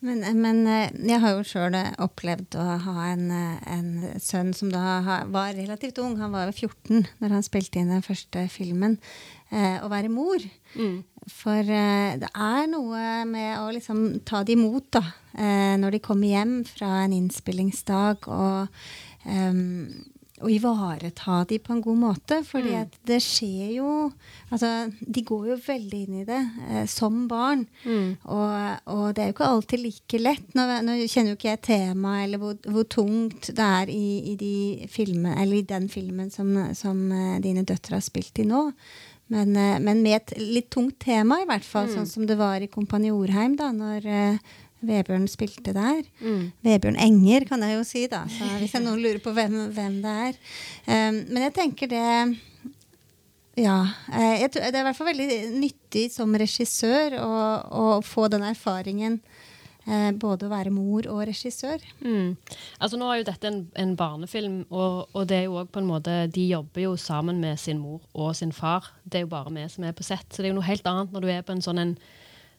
Men, 0.01 0.23
men 0.41 0.63
eh, 0.65 0.93
jeg 1.11 1.21
har 1.21 1.35
jo 1.37 1.45
sjøl 1.45 1.77
opplevd 2.01 2.57
å 2.57 2.65
ha 2.87 3.09
en, 3.11 3.27
en, 3.31 3.91
sønn 4.23 4.55
som 4.57 4.71
da 4.73 5.01
var 5.29 5.53
relativt 5.59 6.01
ung. 6.01 6.17
Han 6.23 6.33
var 6.33 6.49
jo 6.49 6.69
14 6.71 7.05
når 7.21 7.37
han 7.37 7.45
spilte 7.45 7.83
inn 7.83 7.93
den 7.93 8.07
første 8.07 8.47
filmen. 8.53 8.97
Eh, 9.51 9.83
å 9.83 9.91
være 9.91 10.13
mor. 10.13 10.43
Mm. 10.79 11.01
For 11.31 11.59
eh, 11.59 12.15
det 12.23 12.31
er 12.31 12.69
noe 12.71 13.03
med 13.29 13.57
å 13.59 13.67
liksom 13.75 14.23
ta 14.27 14.45
det 14.47 14.55
imot, 14.55 14.93
da. 14.95 15.03
Eh, 15.35 15.75
når 15.81 15.97
de 15.97 16.03
kommer 16.05 16.31
hjem 16.31 16.55
fra 16.69 17.03
en 17.05 17.17
innspillingsdag, 17.17 18.31
og, 18.31 18.71
og 20.41 20.51
ivareta 20.53 21.43
de 21.49 21.59
på 21.63 21.75
en 21.75 21.83
god 21.85 21.99
måte. 22.01 22.41
fordi 22.47 22.73
mm. 22.77 22.95
det 23.07 23.21
skjer 23.25 23.73
jo 23.77 23.91
Altså, 24.51 24.91
de 25.01 25.23
går 25.23 25.45
jo 25.53 25.57
veldig 25.63 25.99
inn 26.05 26.15
i 26.23 26.25
det 26.27 26.41
eh, 26.67 26.87
som 26.91 27.29
barn. 27.31 27.61
Mm. 27.85 28.17
Og, 28.25 28.55
og, 28.91 29.05
det 29.15 29.23
er 29.23 29.29
jo 29.29 29.35
ikke 29.37 29.47
alltid 29.47 29.83
like 29.85 30.19
lett. 30.19 30.49
Nå, 30.59 30.65
nå 30.83 30.97
kjenner 31.05 31.31
jo 31.31 31.39
ikke 31.39 31.53
jeg 31.53 31.61
temaet 31.69 32.25
eller 32.25 32.43
hvor, 32.43 32.57
hvor, 32.67 32.89
tungt 32.91 33.53
det 33.55 33.69
er 33.69 33.93
i, 33.95 34.33
i, 34.33 34.35
de 34.41 34.89
filmen, 34.91 35.37
eller 35.39 35.61
i 35.61 35.69
den 35.69 35.87
filmen 35.93 36.35
som, 36.35 36.51
som 36.75 37.05
eh, 37.15 37.39
dine 37.45 37.63
døtre 37.63 38.01
har 38.01 38.03
spilt 38.03 38.43
i 38.43 38.49
nå. 38.49 38.65
Men, 39.31 39.55
eh, 39.55 39.79
men, 39.79 40.03
med 40.03 40.17
et 40.19 40.35
litt 40.41 40.73
tungt 40.75 40.99
tema, 41.05 41.39
i 41.39 41.47
hvert 41.47 41.67
fall. 41.67 41.87
Mm. 41.87 41.95
Sånn 42.01 42.11
som 42.11 42.27
det 42.27 42.41
var 42.41 42.59
i 42.59 42.71
Kompani 42.71 43.13
Orheim, 43.15 43.55
da 43.61 43.71
når 43.71 44.09
uh, 44.11 44.59
Vebjørn 44.87 45.27
spilte 45.29 45.75
der. 45.77 46.05
Mm. 46.21 46.53
Vebjørn 46.65 47.01
Enger, 47.05 47.47
kan 47.49 47.65
jeg 47.67 47.77
jo 47.77 47.83
si, 47.87 48.07
da. 48.11 48.23
Så 48.33 48.49
hvis 48.61 48.77
jeg 48.77 48.85
noen 48.85 49.03
lurer 49.03 49.21
på 49.23 49.35
hvem, 49.37 49.59
hvem 49.77 49.99
det 50.05 50.15
er. 50.29 50.39
Um, 50.87 51.21
men 51.29 51.45
jeg 51.49 51.57
tenker 51.59 51.91
det 51.91 52.07
Ja. 53.61 53.81
Eh, 54.15 54.41
jeg, 54.41 54.55
det 54.55 54.71
er 54.71 54.81
i 54.81 54.89
hvert 54.89 54.97
fall 54.97 55.11
veldig 55.11 55.41
nyttig 55.59 56.07
som 56.15 56.33
regissør 56.39 57.19
å, 57.21 57.31
å 57.69 57.87
få 58.07 58.31
den 58.33 58.47
erfaringen. 58.47 59.21
Eh, 59.89 60.11
både 60.13 60.47
å 60.47 60.53
være 60.53 60.71
mor 60.73 61.07
og 61.11 61.23
regissør. 61.27 61.83
Mm. 62.05 62.37
Altså 62.79 62.99
Nå 63.01 63.09
er 63.11 63.21
jo 63.21 63.29
dette 63.31 63.49
en, 63.49 63.61
en 63.81 63.95
barnefilm, 63.99 64.59
og, 64.69 65.09
og, 65.15 65.23
det 65.29 65.39
er 65.39 65.47
jo 65.49 65.57
også 65.57 65.75
på 65.75 65.83
en 65.83 65.89
måte 65.89 66.17
de 66.35 66.45
jobber 66.51 66.85
jo 66.85 66.97
sammen 67.01 67.41
med 67.43 67.59
sin 67.59 67.81
mor 67.81 68.01
og 68.13 68.35
sin 68.39 68.53
far. 68.53 68.93
Det 69.03 69.21
er 69.21 69.25
jo 69.27 69.33
bare 69.33 69.53
vi 69.57 69.65
som 69.73 69.87
er 69.89 69.97
på 69.97 70.07
sett. 70.07 70.29
Så 70.29 70.41
det 70.41 70.51
er 70.51 70.55
jo 70.55 70.59
noe 70.61 70.69
helt 70.69 70.87
annet 70.87 71.15
når 71.15 71.25
du 71.25 71.33
er 71.33 71.47
på 71.47 71.57
en 71.57 71.65
sånn 71.65 71.81
en 71.83 71.97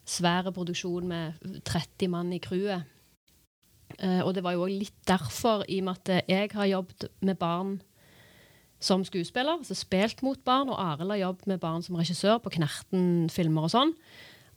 svære 0.07 0.53
produksjon 0.55 1.07
med 1.07 1.61
30 1.67 2.11
mann 2.11 2.33
i 2.33 2.41
crewet. 2.43 2.87
Uh, 3.99 4.21
og 4.23 4.33
det 4.35 4.43
var 4.45 4.55
jo 4.55 4.65
òg 4.65 4.73
litt 4.73 4.97
derfor, 5.07 5.65
i 5.67 5.81
og 5.81 5.89
med 5.89 5.99
at 5.99 6.29
jeg 6.31 6.51
har 6.55 6.69
jobbet 6.71 7.09
med 7.21 7.39
barn 7.39 7.79
som 8.81 9.03
skuespiller, 9.05 9.59
altså 9.59 9.77
spilt 9.77 10.23
mot 10.25 10.39
barn, 10.47 10.71
og 10.71 10.79
Arild 10.81 11.13
har 11.13 11.21
jobbet 11.27 11.49
med 11.51 11.61
barn 11.61 11.83
som 11.85 11.99
regissør 11.99 12.39
på 12.41 12.53
Knerten-filmer 12.55 13.67
og 13.67 13.73
sånn. 13.75 13.93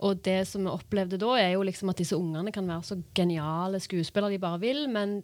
Og 0.05 0.23
det 0.27 0.41
som 0.49 0.65
vi 0.65 0.73
opplevde 0.73 1.21
da, 1.21 1.35
er 1.39 1.55
jo 1.55 1.65
liksom 1.67 1.93
at 1.93 2.01
disse 2.01 2.17
ungene 2.17 2.53
kan 2.55 2.67
være 2.69 2.89
så 2.89 2.97
geniale 3.17 3.81
skuespillere 3.83 4.35
de 4.35 4.43
bare 4.43 4.63
vil, 4.63 4.87
men 4.91 5.19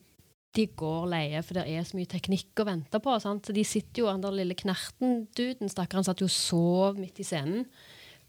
de 0.57 0.67
går 0.67 1.07
leie, 1.11 1.41
for 1.47 1.59
det 1.59 1.65
er 1.71 1.87
så 1.87 1.97
mye 1.97 2.11
teknikk 2.11 2.61
å 2.61 2.67
vente 2.67 3.01
på. 3.03 3.15
Sant? 3.23 3.47
Så 3.47 3.55
de 3.55 3.65
sitter 3.67 4.03
jo, 4.03 4.11
Han 4.11 4.23
der 4.23 4.35
lille 4.35 4.57
Knerten-duden, 4.59 5.71
stakkaren, 5.71 6.07
satt 6.07 6.23
jo 6.23 6.29
og 6.29 6.35
sov 6.35 7.01
midt 7.01 7.23
i 7.23 7.27
scenen. 7.27 7.69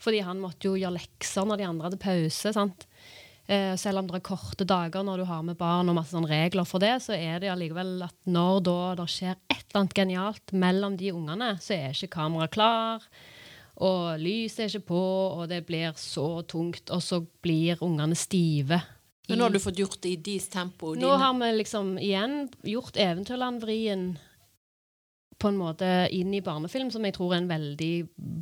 Fordi 0.01 0.21
han 0.25 0.41
måtte 0.41 0.69
jo 0.69 0.77
gjøre 0.79 0.97
lekser 0.97 1.47
når 1.47 1.61
de 1.61 1.67
andre 1.67 1.89
hadde 1.89 2.01
pause. 2.01 2.53
sant? 2.55 2.87
Eh, 3.51 3.75
selv 3.75 3.99
om 3.99 4.07
det 4.07 4.19
er 4.19 4.23
korte 4.25 4.65
dager 4.67 5.03
når 5.03 5.21
du 5.21 5.25
har 5.27 5.41
med 5.43 5.57
barn 5.59 5.89
og 5.91 5.97
masse 5.97 6.17
regler 6.29 6.67
for 6.67 6.81
det, 6.81 6.93
så 7.03 7.17
er 7.17 7.41
det 7.41 7.51
allikevel 7.51 8.05
at 8.05 8.15
når 8.29 8.61
da 8.67 8.79
det 9.01 9.07
skjer 9.11 9.35
et 9.35 9.59
eller 9.65 9.81
annet 9.81 9.97
genialt 9.97 10.53
mellom 10.53 10.97
de 10.97 11.11
ungene, 11.11 11.53
så 11.59 11.75
er 11.75 11.95
ikke 11.95 12.15
kameraet 12.15 12.53
klar. 12.55 13.05
Og 13.81 14.21
lyset 14.21 14.65
er 14.65 14.71
ikke 14.71 14.91
på, 14.91 15.03
og 15.41 15.45
det 15.49 15.63
blir 15.65 15.93
så 15.97 16.43
tungt. 16.45 16.91
Og 16.93 17.01
så 17.01 17.21
blir 17.41 17.81
ungene 17.81 18.17
stive. 18.19 18.81
Men 19.27 19.39
nå 19.39 19.47
har 19.47 19.53
du 19.55 19.61
fått 19.63 19.79
gjort 19.79 20.01
det 20.03 20.11
i 20.11 20.19
deres 20.21 20.49
tempo? 20.51 20.93
Nå 20.99 21.11
har 21.17 21.33
vi 21.39 21.51
liksom 21.55 21.95
igjen 22.01 22.45
gjort 22.67 22.99
Eventyrland-vrien 22.99 24.11
på 25.41 25.49
en 25.49 25.59
måte 25.59 25.87
inn 26.13 26.33
i 26.37 26.43
barnefilm, 26.45 26.91
som 26.93 27.05
jeg 27.05 27.15
tror 27.17 27.33
er 27.33 27.41
en 27.41 27.51
veldig 27.51 27.93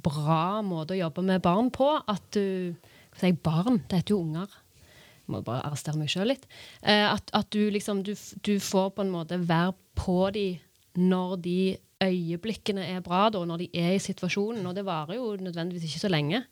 bra 0.03 0.59
måte 0.65 0.95
å 0.95 0.99
jobbe 0.99 1.23
med 1.25 1.43
barn 1.45 1.71
på. 1.73 1.91
At 2.07 2.25
du 2.35 2.75
Hva 3.09 3.23
sier 3.23 3.37
barn? 3.43 3.81
Det 3.89 4.01
heter 4.01 4.15
jo 4.15 4.23
unger. 4.23 4.51
Jeg 5.29 5.33
må 5.33 5.43
bare 5.45 5.63
arrestere 5.65 5.99
meg 5.99 6.11
sjøl 6.11 6.29
litt. 6.31 6.45
Eh, 6.81 7.05
at, 7.09 7.31
at, 7.37 7.49
du 7.53 7.69
liksom 7.73 8.03
du, 8.05 8.13
du, 8.45 8.55
får 8.61 8.91
på 8.97 9.05
en 9.05 9.13
måte 9.13 9.39
være 9.41 9.73
på 9.97 10.21
de 10.35 10.47
når 10.99 11.35
de 11.43 11.59
øyeblikkene 12.03 12.85
er 12.95 13.03
bra, 13.05 13.27
da, 13.33 13.41
når 13.45 13.63
de 13.63 13.67
er 13.77 13.95
i 13.95 14.03
situasjonen. 14.03 14.65
Og 14.65 14.77
det 14.77 14.85
varer 14.87 15.19
jo 15.19 15.35
nødvendigvis 15.41 15.89
ikke 15.89 16.05
så 16.05 16.11
lenge. 16.11 16.43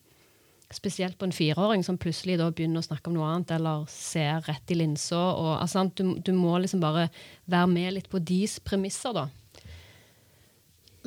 Spesielt 0.73 1.15
på 1.17 1.25
en 1.25 1.35
fireåring 1.35 1.85
som 1.85 1.97
plutselig 1.97 2.35
da 2.41 2.49
begynner 2.51 2.83
å 2.83 2.87
snakke 2.89 3.07
om 3.07 3.15
noe 3.15 3.29
annet 3.31 3.53
eller 3.55 3.85
ser 3.91 4.41
rett 4.49 4.73
i 4.73 4.77
linsa. 4.81 5.19
Altså, 5.61 5.85
du, 5.95 6.17
du, 6.19 6.33
må 6.35 6.57
liksom 6.59 6.83
bare 6.83 7.07
være 7.47 7.69
med 7.71 7.93
litt 7.95 8.09
på 8.11 8.19
deres 8.19 8.57
premisser, 8.59 9.15
da. 9.15 9.29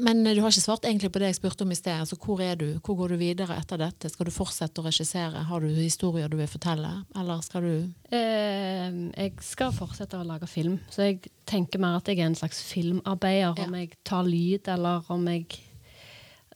Men 0.00 0.22
du 0.24 0.40
har 0.40 0.50
ikke 0.52 0.62
svart 0.62 0.86
egentlig 0.88 1.10
på 1.12 1.20
det 1.22 1.30
jeg 1.30 1.38
spurte 1.40 1.64
om 1.66 1.72
i 1.74 1.78
sted. 1.78 2.02
Altså, 2.02 2.18
hvor 2.20 2.40
er 2.44 2.58
du? 2.60 2.66
Hvor 2.84 2.96
går 2.98 3.14
du 3.14 3.20
videre 3.20 3.56
etter 3.60 3.80
dette? 3.80 4.10
Skal 4.12 4.28
du 4.28 4.34
fortsette 4.34 4.82
å 4.82 4.86
regissere? 4.86 5.44
Har 5.48 5.64
du 5.64 5.68
historier 5.68 6.30
du 6.30 6.38
vil 6.40 6.50
fortelle? 6.50 6.92
Eller 7.18 7.42
skal 7.44 7.66
du 7.66 7.72
eh, 8.16 8.86
Jeg 8.88 9.34
skal 9.44 9.74
fortsette 9.76 10.18
å 10.18 10.26
lage 10.26 10.48
film. 10.50 10.78
Så 10.92 11.08
jeg 11.08 11.32
tenker 11.48 11.82
mer 11.82 11.98
at 12.00 12.08
jeg 12.08 12.20
er 12.20 12.30
en 12.30 12.38
slags 12.38 12.62
filmarbeider. 12.66 13.58
Ja. 13.58 13.66
Om 13.66 13.76
jeg 13.80 13.92
tar 14.06 14.28
lyd, 14.28 14.70
eller 14.70 15.10
om 15.12 15.28
jeg 15.30 15.66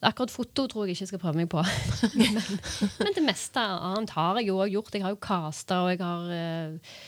Akkurat 0.05 0.29
foto 0.29 0.67
tror 0.69 0.85
jeg 0.85 0.99
ikke 0.99 1.05
jeg 1.07 1.11
skal 1.15 1.21
prøve 1.23 1.39
meg 1.39 1.47
på. 1.49 1.63
men, 2.21 2.35
men, 2.37 3.13
det 3.17 3.23
meste 3.25 3.63
annet 3.63 4.13
har 4.13 4.37
jeg 4.37 4.51
jo 4.51 4.59
òg 4.61 4.75
gjort. 4.75 4.97
Jeg 4.99 5.05
har 5.07 5.15
jo 5.15 5.21
casta, 5.23 5.79
og 5.87 5.95
jeg 5.95 6.03
har 6.03 6.27
eh, 6.35 6.99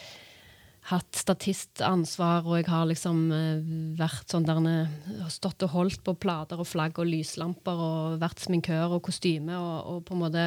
hatt 0.87 1.19
statistansvar, 1.19 2.47
og 2.47 2.61
jeg 2.61 2.69
har 2.71 2.87
liksom 2.87 3.27
uh, 3.33 3.75
vært 3.99 4.31
sånn 4.31 4.47
der 4.47 4.61
uh, 4.63 5.27
Stått 5.33 5.65
og 5.67 5.73
holdt 5.75 6.03
på 6.07 6.15
plater 6.23 6.61
og 6.63 6.69
flagg 6.69 7.01
og 7.03 7.09
lyslamper 7.11 7.83
og 7.83 8.19
vært 8.23 8.45
sminkør 8.45 8.97
og 8.99 9.05
kostyme 9.09 9.57
og, 9.59 9.77
og 9.91 10.03
på 10.07 10.17
en 10.17 10.23
måte 10.23 10.47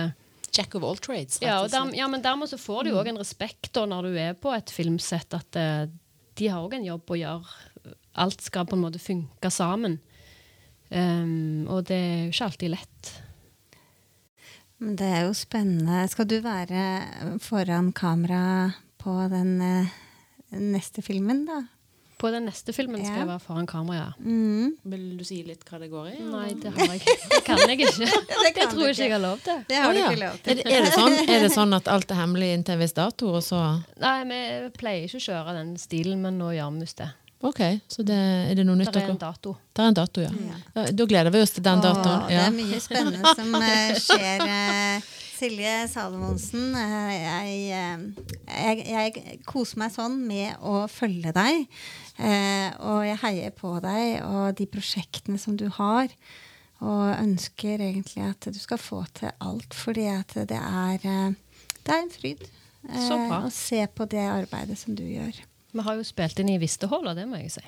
Jack 0.55 0.73
of 0.79 0.83
all 0.83 0.97
trades. 0.97 1.37
Ja, 1.43 1.59
der, 1.69 1.91
ja, 1.93 2.07
men 2.09 2.23
dermed 2.25 2.49
så 2.49 2.57
får 2.57 2.87
du 2.87 2.91
jo 2.91 2.97
òg 2.97 3.05
mm. 3.05 3.11
en 3.13 3.21
respekt 3.21 3.69
da, 3.75 3.83
når 3.85 4.07
du 4.07 4.15
er 4.17 4.37
på 4.39 4.49
et 4.55 4.71
filmsett, 4.73 5.35
at 5.37 5.59
uh, 5.59 5.85
de 6.39 6.49
har 6.49 6.63
òg 6.63 6.79
en 6.79 6.87
jobb 6.87 7.13
å 7.13 7.19
gjøre. 7.19 7.95
Alt 8.23 8.41
skal 8.41 8.65
på 8.67 8.77
en 8.79 8.85
måte 8.87 9.01
funke 9.01 9.51
sammen. 9.53 9.99
Um, 10.89 11.67
og 11.69 11.85
det 11.91 11.99
er 11.99 12.21
jo 12.23 12.33
ikke 12.33 12.47
alltid 12.47 12.73
lett. 12.73 13.11
Det 14.79 15.05
er 15.05 15.27
jo 15.27 15.37
spennende. 15.37 16.07
Skal 16.09 16.27
du 16.31 16.39
være 16.41 17.37
foran 17.43 17.91
kamera 17.93 18.71
på 18.97 19.13
den 19.29 19.59
neste 20.55 21.03
filmen, 21.05 21.45
da? 21.47 21.63
På 22.19 22.27
den 22.33 22.49
neste 22.49 22.73
filmen 22.75 22.99
skal 22.99 23.13
ja. 23.13 23.19
jeg 23.21 23.27
være 23.29 23.39
foran 23.39 23.67
kamera, 23.67 24.09
ja. 24.09 24.09
Mm. 24.19 24.73
Vil 24.91 25.03
du 25.15 25.21
si 25.23 25.37
litt 25.47 25.61
hva 25.63 25.77
det 25.79 25.87
går 25.87 26.09
i? 26.09 26.17
Nei, 26.27 26.49
det 26.59 26.73
har 26.75 26.91
jeg 26.91 27.15
Det 27.31 27.39
kan 27.47 27.61
jeg 27.63 27.77
ikke. 27.77 28.09
det, 28.31 28.49
det 28.57 28.65
tror 28.73 28.83
jeg 28.89 28.97
ikke 28.97 29.05
jeg 29.05 29.13
har 29.13 29.23
lov 29.23 29.39
til. 29.45 29.61
Det 29.69 29.77
har 29.79 29.95
du 29.95 29.99
ikke 30.01 30.19
lov 30.25 30.41
til. 30.43 30.59
Er, 30.59 30.73
er, 30.73 30.83
det 30.83 30.91
sånn, 30.97 31.15
er, 31.21 31.45
det 31.45 31.51
sånn, 31.53 31.77
at 31.77 31.87
alt 31.93 32.11
er 32.11 32.19
hemmelig 32.19 32.51
inntil 32.57 32.75
en 32.75 32.83
viss 32.83 32.97
dato, 32.97 33.31
og 33.39 33.45
så 33.45 33.61
Nei, 34.03 34.17
vi 34.27 34.41
pleier 34.75 35.07
ikke 35.07 35.21
å 35.21 35.25
kjøre 35.29 35.55
den 35.61 35.71
stilen, 35.79 36.19
men 36.25 36.35
nå 36.41 36.51
gjør 36.57 36.75
vi 36.75 36.83
visst 36.83 36.99
det. 37.05 37.07
Ok, 37.39 37.63
så 37.87 38.03
det, 38.03 38.19
er 38.51 38.59
det 38.59 38.67
noe 38.67 38.75
nytt? 38.81 38.91
Det 38.91 39.05
er 39.05 39.13
en 39.13 39.21
dato. 39.23 39.55
Det 39.71 39.85
er 39.85 39.93
en 39.93 39.95
dato, 39.95 40.25
ja. 40.25 40.35
ja. 40.49 40.89
Da 40.91 41.07
gleder 41.07 41.31
vi 41.31 41.39
oss 41.45 41.55
til 41.55 41.63
den 41.63 41.79
datoen. 41.87 42.27
Ja. 42.27 42.49
Det 42.49 42.49
er 42.49 42.55
mye 42.57 42.83
spennende 42.83 43.31
som 43.39 43.55
uh, 43.55 43.95
skjer. 43.95 44.43
Silje 45.39 45.87
Salomonsen, 45.87 46.73
eh, 46.75 47.11
jeg, 47.15 47.59
eh, 47.71 48.33
jeg, 48.51 48.81
jeg, 48.89 49.37
koser 49.47 49.79
meg 49.79 49.93
sånn 49.93 50.17
med 50.27 50.59
å 50.59 50.83
følge 50.91 51.31
deg. 51.35 51.61
Eh, 52.19 52.67
og 52.83 53.05
jeg 53.07 53.21
heier 53.23 53.55
på 53.55 53.71
deg 53.83 54.19
og 54.27 54.57
de 54.59 54.67
prosjektene 54.67 55.39
som 55.39 55.55
du 55.55 55.69
har. 55.77 56.11
Og 56.83 57.05
ønsker 57.13 57.79
egentlig 57.79 58.25
at 58.27 58.49
du 58.51 58.59
skal 58.59 58.79
få 58.79 59.05
til 59.15 59.31
alt, 59.43 59.75
fordi 59.75 60.09
at 60.11 60.35
det 60.47 60.59
er, 60.59 60.99
det 61.03 61.91
er 61.91 62.03
en 62.03 62.11
fryd 62.11 62.45
å 62.87 63.51
se 63.51 63.83
på 63.95 64.07
det 64.11 64.23
arbeidet 64.23 64.79
som 64.79 64.95
du 64.95 65.03
gjør. 65.07 65.43
Vi 65.71 65.83
har 65.85 65.99
jo 65.99 66.07
spilt 66.07 66.39
inn 66.39 66.51
i 66.51 66.59
Vistehold, 66.59 67.07
og 67.11 67.19
det 67.19 67.27
må 67.27 67.39
jeg 67.39 67.59
si. 67.59 67.67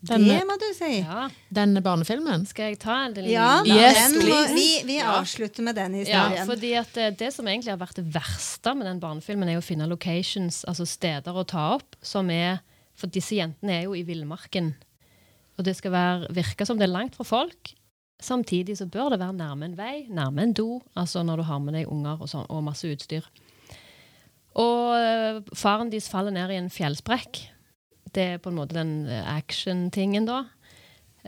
Den- 0.00 0.28
det 0.28 0.44
må 0.46 0.54
du 0.60 0.66
si. 0.76 1.00
Ja, 1.00 1.28
Denne 1.52 1.80
barnefilmen? 1.82 2.46
Skal 2.46 2.68
jeg 2.70 2.78
ta 2.78 3.04
en 3.06 3.14
liten 3.14 3.32
Ja, 3.32 3.64
Yes, 3.66 4.12
må, 4.14 4.54
vi, 4.54 4.82
vi 4.86 4.96
Ja. 4.98 5.16
avslutter 5.18 5.62
med 5.62 5.74
den 5.74 5.94
Ja, 6.06 6.28
historien. 6.28 6.46
fordi 6.46 6.72
at 6.78 6.92
det, 6.94 7.18
det 7.18 7.32
som 7.34 7.44
egentlig 7.46 7.70
har 7.70 7.78
vært 7.78 7.94
det 7.96 8.04
verste 8.14 8.76
med 8.76 8.86
den 8.86 9.00
barnefilmen, 9.00 9.48
er 9.48 9.58
å 9.58 9.64
finne 9.64 9.88
locations, 9.88 10.64
altså 10.68 10.86
steder 10.86 11.32
å 11.34 11.44
ta 11.46 11.74
opp, 11.74 11.96
som 12.02 12.30
er 12.30 12.60
For 12.94 13.06
disse 13.06 13.30
jentene 13.36 13.70
er 13.70 13.82
jo 13.84 13.92
i 13.94 14.02
villmarken. 14.02 14.74
Og 15.56 15.64
det 15.64 15.76
skal 15.76 15.92
være, 15.92 16.28
virke 16.34 16.66
som 16.66 16.76
det 16.78 16.88
er 16.88 16.92
langt 16.92 17.14
fra 17.14 17.24
folk. 17.24 17.72
Samtidig 18.20 18.76
så 18.76 18.86
bør 18.90 19.10
det 19.10 19.20
være 19.20 19.36
nærme 19.36 19.64
en 19.64 19.76
vei, 19.76 20.06
nærme 20.10 20.42
en 20.42 20.52
do, 20.52 20.80
altså 20.96 21.22
når 21.24 21.36
du 21.36 21.42
har 21.44 21.58
med 21.60 21.74
deg 21.74 21.86
unger 21.86 22.20
og, 22.20 22.28
sånn, 22.28 22.46
og 22.50 22.64
masse 22.64 22.82
utstyr. 22.90 23.22
Og 24.58 24.94
øh, 24.98 25.42
faren 25.54 25.90
deres 25.92 26.08
faller 26.10 26.32
ned 26.34 26.50
i 26.50 26.56
en 26.58 26.70
fjellsprekk. 26.70 27.38
Det 28.14 28.24
er 28.34 28.40
på 28.42 28.52
en 28.52 28.60
måte 28.60 28.78
den 28.78 29.02
øh, 29.06 29.24
action-tingen, 29.36 30.28
da. 30.28 30.44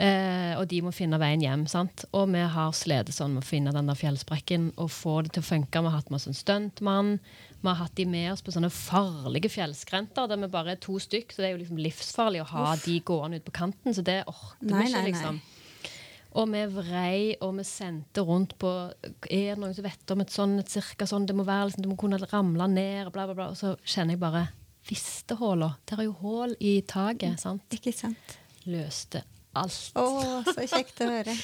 Eh, 0.00 0.54
og 0.56 0.68
de 0.70 0.78
må 0.84 0.92
finne 0.94 1.18
veien 1.20 1.42
hjem. 1.44 1.66
sant? 1.68 2.06
Og 2.16 2.30
vi 2.32 2.40
har 2.54 2.72
slitt 2.76 3.10
sånn 3.12 3.34
med 3.34 3.44
å 3.44 3.48
finne 3.48 3.74
den 3.74 3.90
der 3.90 3.98
fjellsprekken 3.98 4.70
og 4.80 4.92
få 4.94 5.18
det 5.26 5.34
til 5.34 5.44
å 5.44 5.48
funke. 5.50 5.82
Vi 5.82 5.90
har 5.90 5.98
hatt 5.98 6.10
med 6.12 6.20
oss 6.20 6.28
en 6.30 6.38
stuntmann. 6.38 7.16
Vi 7.60 7.68
har 7.68 7.80
hatt 7.82 7.96
de 7.98 8.06
med 8.08 8.30
oss 8.32 8.44
på 8.46 8.54
sånne 8.54 8.70
farlige 8.72 9.50
fjellskrenter 9.52 10.30
der 10.30 10.40
vi 10.40 10.52
bare 10.52 10.76
er 10.76 10.80
to 10.80 10.96
stykk. 11.02 11.34
Så 11.34 11.42
det 11.42 11.50
er 11.50 11.56
jo 11.56 11.62
liksom 11.64 11.82
livsfarlig 11.84 12.44
å 12.44 12.50
ha 12.54 12.68
de 12.80 13.00
gående 13.04 13.40
ut 13.40 13.48
på 13.50 13.56
kanten. 13.60 13.96
Så 13.96 14.06
det 14.06 14.22
orker 14.30 14.70
vi 14.70 14.86
ikke, 14.86 15.08
liksom. 15.10 15.42
Og 16.38 16.46
vi 16.46 16.62
vrei, 16.70 17.34
og 17.42 17.56
vi 17.58 17.64
sendte 17.66 18.22
rundt 18.22 18.54
på 18.62 18.70
Er 19.26 19.56
det 19.56 19.58
noen 19.58 19.74
som 19.74 19.82
vet 19.82 20.12
om 20.14 20.20
et 20.22 20.30
sånt 20.30 20.62
et 20.62 20.70
cirka 20.70 21.08
sånn 21.10 21.26
det 21.26 21.34
må 21.34 21.42
være, 21.42 21.72
liksom, 21.72 21.82
det 21.82 21.90
må 21.90 21.98
kunne 21.98 22.22
ramle 22.30 22.70
ned, 22.70 23.08
og 23.08 23.12
bla, 23.16 23.26
bla, 23.26 23.34
bla. 23.34 23.50
Og 23.50 23.58
så 23.58 23.74
kjenner 23.82 24.14
jeg 24.14 24.22
bare 24.22 24.46
Vistehåla. 24.88 25.74
Det 25.84 25.98
er 25.98 26.08
jo 26.08 26.16
hull 26.22 26.56
i 26.60 26.80
taket. 26.88 27.40
sant? 27.42 27.66
Ikke 27.76 27.92
sant? 27.94 28.38
Løste 28.70 29.24
alt. 29.58 29.76
Å, 29.98 30.04
så 30.46 30.64
kjekt 30.68 31.00
å 31.02 31.08
høre. 31.10 31.34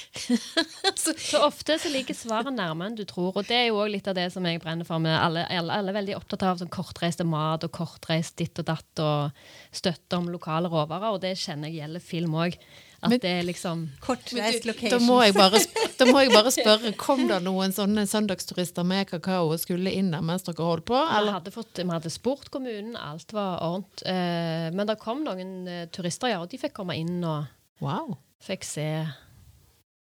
Så 1.26 1.40
ofte 1.42 1.76
så 1.80 1.90
ligger 1.90 2.16
svaret 2.16 2.54
nærmere 2.54 2.90
enn 2.90 2.98
du 2.98 3.04
tror. 3.08 3.32
Og 3.34 3.46
det 3.48 3.56
er 3.58 3.66
jo 3.68 3.80
også 3.80 3.92
litt 3.92 4.10
av 4.10 4.16
det 4.18 4.26
som 4.34 4.46
jeg 4.46 4.60
brenner 4.62 4.86
for. 4.86 5.02
med 5.02 5.16
Alle, 5.18 5.46
alle, 5.50 5.74
alle 5.74 5.92
er 5.92 5.98
veldig 5.98 6.16
opptatt 6.18 6.44
av 6.46 6.60
sånn 6.60 6.72
kortreiste 6.72 7.26
mat 7.26 7.66
og 7.66 7.72
kortreist 7.74 8.36
ditt 8.38 8.58
og 8.62 8.68
datt 8.70 9.02
og 9.02 9.46
støtte 9.74 10.20
om 10.20 10.30
lokale 10.32 10.70
råvarer, 10.72 11.16
og 11.16 11.22
det 11.24 11.34
kjenner 11.40 11.70
jeg 11.72 11.82
gjelder 11.82 12.04
film 12.04 12.36
òg. 12.38 12.58
At 13.02 13.10
Men- 13.12 13.20
det 13.20 13.30
er 13.30 13.42
liksom 13.44 13.82
Kortreist 14.00 14.64
Da 14.90 14.98
må, 15.04 15.18
jeg 15.22 15.34
bare, 15.36 15.58
da 15.98 16.06
må 16.08 16.22
jeg 16.24 16.32
bare 16.32 16.50
spørre, 16.58 16.92
kom 16.96 17.26
det 17.28 17.42
noen 17.44 17.74
sånne 17.76 18.06
søndagsturister 18.08 18.86
med 18.88 19.06
kakao 19.10 19.50
og 19.52 19.60
skulle 19.60 19.92
inn 19.92 20.10
der 20.14 20.24
mens 20.24 20.46
dere 20.46 20.64
holdt 20.64 20.86
på? 20.88 20.96
Vi 20.96 21.34
hadde, 21.34 21.52
fått, 21.52 21.76
vi 21.82 21.90
hadde 21.92 22.10
spurt 22.14 22.48
kommunen, 22.54 22.96
alt 22.96 23.32
var 23.36 23.60
ordent. 23.66 24.02
Eh, 24.08 24.70
men 24.72 24.86
det 24.88 24.96
kom 25.02 25.22
noen 25.26 25.68
eh, 25.68 25.84
turister, 25.92 26.32
ja, 26.32 26.40
og 26.40 26.48
de 26.50 26.58
fikk 26.62 26.72
komme 26.80 26.96
inn 26.96 27.20
og 27.24 27.44
Wow, 27.84 28.14
fikk 28.40 28.64
se. 28.64 28.88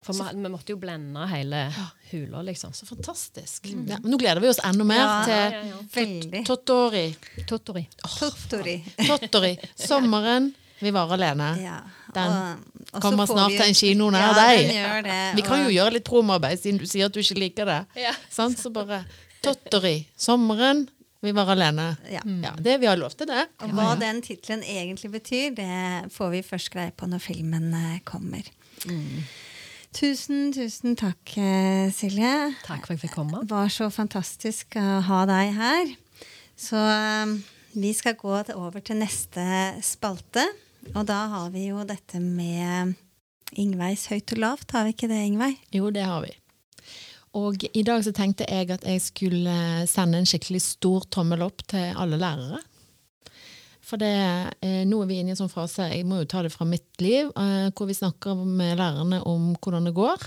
For 0.04 0.12
vi, 0.14 0.24
vi 0.44 0.50
måtte 0.52 0.70
jo 0.74 0.76
blende 0.78 1.24
hele 1.30 1.64
hula, 2.12 2.42
liksom. 2.46 2.72
så 2.76 2.86
fantastisk. 2.86 3.66
Ja, 3.72 3.98
men 3.98 4.10
nå 4.12 4.18
gleder 4.20 4.38
vi 4.44 4.50
oss 4.52 4.60
enda 4.62 4.84
mer 4.86 5.00
Ja. 5.00 5.14
Ja, 5.26 5.70
til 5.90 6.12
ja, 6.28 6.38
ja. 6.38 6.44
Tottori. 6.46 7.06
Tottori. 7.48 7.86
Tottori. 8.20 8.76
Tottori. 9.08 9.56
Sommeren. 9.74 10.52
Vi 10.84 10.92
var 10.94 11.12
alene. 11.16 11.50
Ja. 11.62 11.78
Den 12.14 12.32
og- 12.92 13.00
kommer 13.02 13.26
snart 13.26 13.50
vi- 13.50 13.58
til 13.58 13.66
en 13.66 13.74
kino 13.74 14.10
nær 14.12 14.26
ja, 14.28 14.34
deg. 14.38 15.36
Vi 15.38 15.42
kan 15.46 15.64
jo 15.64 15.70
gjøre 15.72 15.92
litt 15.96 16.04
promarbeid, 16.04 16.60
siden 16.60 16.78
du 16.78 16.86
sier 16.86 17.06
at 17.08 17.12
du 17.16 17.20
ikke 17.20 17.38
liker 17.40 17.64
det. 17.70 17.80
Ja. 17.96 18.12
Sånn, 18.30 18.54
Så 18.56 18.70
bare 18.72 19.04
Totteri. 19.42 20.06
Sommeren. 20.16 20.88
Vi 21.24 21.32
var 21.32 21.46
alene. 21.48 21.96
Ja. 22.12 22.20
Ja, 22.24 22.50
det 22.60 22.80
Vi 22.80 22.86
har 22.86 22.96
lov 23.00 23.14
til 23.16 23.26
det. 23.26 23.46
Og 23.64 23.70
hva 23.72 23.98
den 23.98 24.20
tittelen 24.22 24.62
egentlig 24.62 25.10
betyr, 25.10 25.54
det 25.56 26.12
får 26.12 26.30
vi 26.30 26.42
først 26.42 26.70
greie 26.70 26.92
på 26.92 27.08
når 27.08 27.20
filmen 27.24 27.70
kommer. 28.04 28.42
kommer. 28.84 29.24
Tusen, 29.94 30.52
tusen 30.52 30.96
takk, 30.96 31.36
eh, 31.38 31.88
Silje. 31.94 32.54
Takk 32.66 32.86
for 32.86 32.92
at 32.94 33.00
jeg 33.00 33.10
fikk 33.10 33.14
komme. 33.14 33.40
Det 33.40 33.50
var 33.50 33.68
så 33.68 33.86
fantastisk 33.94 34.74
å 34.80 35.00
ha 35.06 35.24
deg 35.24 35.54
her. 35.54 35.92
Så 36.58 36.74
eh, 36.76 37.36
vi 37.76 37.92
skal 37.92 38.14
gå 38.14 38.34
over 38.56 38.80
til 38.80 38.96
neste 38.96 39.44
spalte. 39.82 40.44
Og 40.92 41.06
da 41.08 41.24
har 41.32 41.50
vi 41.54 41.68
jo 41.70 41.82
dette 41.88 42.20
med 42.20 42.94
Ingveis 43.56 44.06
høyt 44.12 44.34
og 44.36 44.42
lavt. 44.42 44.74
Har 44.76 44.86
vi 44.86 44.94
ikke 44.94 45.08
det, 45.10 45.22
Ingveig? 45.30 45.56
Jo, 45.74 45.88
det 45.94 46.04
har 46.04 46.24
vi. 46.26 46.34
Og 47.34 47.64
i 47.74 47.82
dag 47.86 48.04
så 48.06 48.12
tenkte 48.14 48.46
jeg 48.46 48.70
at 48.70 48.84
jeg 48.86 49.02
skulle 49.02 49.56
sende 49.90 50.20
en 50.20 50.28
skikkelig 50.28 50.62
stor 50.62 51.08
tommel 51.10 51.42
opp 51.46 51.64
til 51.70 51.90
alle 51.98 52.20
lærere. 52.20 52.60
For 53.84 54.00
det, 54.00 54.14
nå 54.88 55.00
er 55.02 55.08
vi 55.10 55.18
inne 55.20 55.32
i 55.32 55.34
en 55.34 55.40
sånn 55.42 55.52
fase, 55.52 55.90
jeg 55.92 56.06
må 56.08 56.22
jo 56.22 56.28
ta 56.30 56.40
det 56.44 56.54
fra 56.54 56.64
mitt 56.68 57.02
liv, 57.04 57.28
eh, 57.36 57.68
hvor 57.76 57.90
vi 57.90 57.96
snakker 57.98 58.38
med 58.46 58.78
lærerne 58.80 59.20
om 59.28 59.50
hvordan 59.58 59.90
det 59.90 59.92
går. 59.96 60.24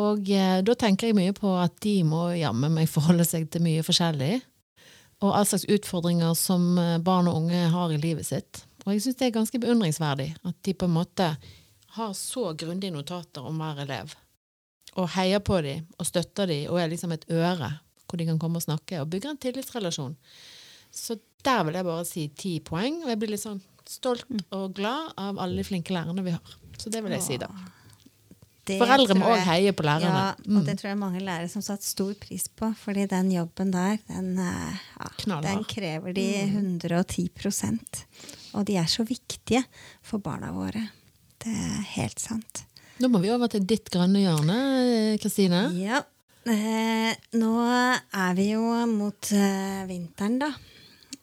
Og 0.00 0.30
eh, 0.32 0.58
da 0.64 0.74
tenker 0.78 1.10
jeg 1.10 1.18
mye 1.18 1.36
på 1.36 1.52
at 1.60 1.76
de 1.84 2.00
må 2.08 2.32
jammen 2.40 2.74
meg 2.74 2.90
forholde 2.90 3.26
seg 3.28 3.46
til 3.52 3.62
mye 3.62 3.84
forskjellig. 3.86 4.40
Og 5.22 5.36
all 5.36 5.46
slags 5.46 5.68
utfordringer 5.70 6.34
som 6.38 6.72
eh, 6.80 6.98
barn 7.04 7.30
og 7.30 7.44
unge 7.44 7.62
har 7.76 7.94
i 7.94 8.00
livet 8.02 8.26
sitt. 8.26 8.64
Og 8.86 8.92
jeg 8.94 9.02
syns 9.04 9.18
det 9.20 9.28
er 9.28 9.36
ganske 9.36 9.60
beundringsverdig 9.62 10.30
at 10.48 10.56
de 10.66 10.74
på 10.74 10.88
en 10.88 10.96
måte 10.96 11.28
har 11.96 12.12
så 12.16 12.48
grundige 12.58 12.94
notater 12.94 13.44
om 13.46 13.58
hver 13.60 13.82
elev. 13.84 14.14
Og 14.96 15.08
heier 15.14 15.40
på 15.44 15.60
dem 15.64 15.86
og 15.98 16.08
støtter 16.08 16.48
dem 16.50 16.70
og 16.72 16.80
er 16.82 16.88
liksom 16.92 17.12
et 17.14 17.26
øre 17.30 17.70
hvor 18.08 18.20
de 18.20 18.26
kan 18.28 18.38
komme 18.40 18.60
og 18.60 18.64
snakke 18.66 18.98
og 19.00 19.08
bygge 19.08 19.30
en 19.30 19.38
tillitsrelasjon. 19.40 20.16
Så 20.92 21.16
der 21.46 21.62
vil 21.64 21.78
jeg 21.78 21.86
bare 21.86 22.04
si 22.04 22.26
ti 22.36 22.58
poeng, 22.60 22.98
og 23.04 23.08
jeg 23.08 23.18
blir 23.22 23.30
litt 23.32 23.40
sånn 23.40 23.62
stolt 23.88 24.26
og 24.52 24.74
glad 24.76 25.14
av 25.16 25.38
alle 25.40 25.62
de 25.62 25.64
flinke 25.64 25.94
lærerne 25.96 26.20
vi 26.26 26.34
har. 26.34 26.58
Så 26.76 26.92
det 26.92 27.00
vil 27.04 27.14
jeg 27.16 27.24
si, 27.24 27.38
da. 27.40 27.48
Det 28.68 28.76
Foreldre 28.78 29.16
må 29.18 29.30
òg 29.32 29.40
heie 29.48 29.72
på 29.74 29.82
lærerne. 29.82 30.12
Ja, 30.12 30.34
og 30.36 30.46
Mm. 30.46 30.64
det 30.68 30.76
tror 30.78 30.88
jeg 30.92 30.98
mange 31.00 31.20
lærere 31.24 31.48
som 31.50 31.62
satte 31.64 31.88
stor 31.88 32.12
pris 32.14 32.44
på. 32.48 32.68
Fordi 32.76 33.06
den 33.10 33.32
jobben 33.32 33.72
der, 33.72 33.96
den, 34.06 34.38
eh, 34.38 34.76
ja, 35.00 35.40
den 35.40 35.64
krever 35.64 36.12
de 36.12 36.28
110 36.52 37.28
Og 38.58 38.66
de 38.68 38.76
er 38.80 38.90
så 38.90 39.04
viktige 39.08 39.62
for 40.04 40.22
barna 40.22 40.52
våre. 40.54 40.84
Det 41.42 41.52
er 41.52 41.82
helt 41.96 42.22
sant. 42.22 42.64
Nå 43.02 43.08
må 43.10 43.22
vi 43.22 43.32
over 43.34 43.50
til 43.50 43.64
ditt 43.66 43.88
grønne 43.90 44.22
hjørne, 44.22 44.58
Kristine. 45.22 45.66
Ja. 45.80 46.02
Eh, 46.42 47.12
nå 47.38 47.52
er 47.62 48.32
vi 48.38 48.48
jo 48.52 48.62
mot 48.90 49.32
eh, 49.34 49.82
vinteren, 49.88 50.40
da. 50.42 50.50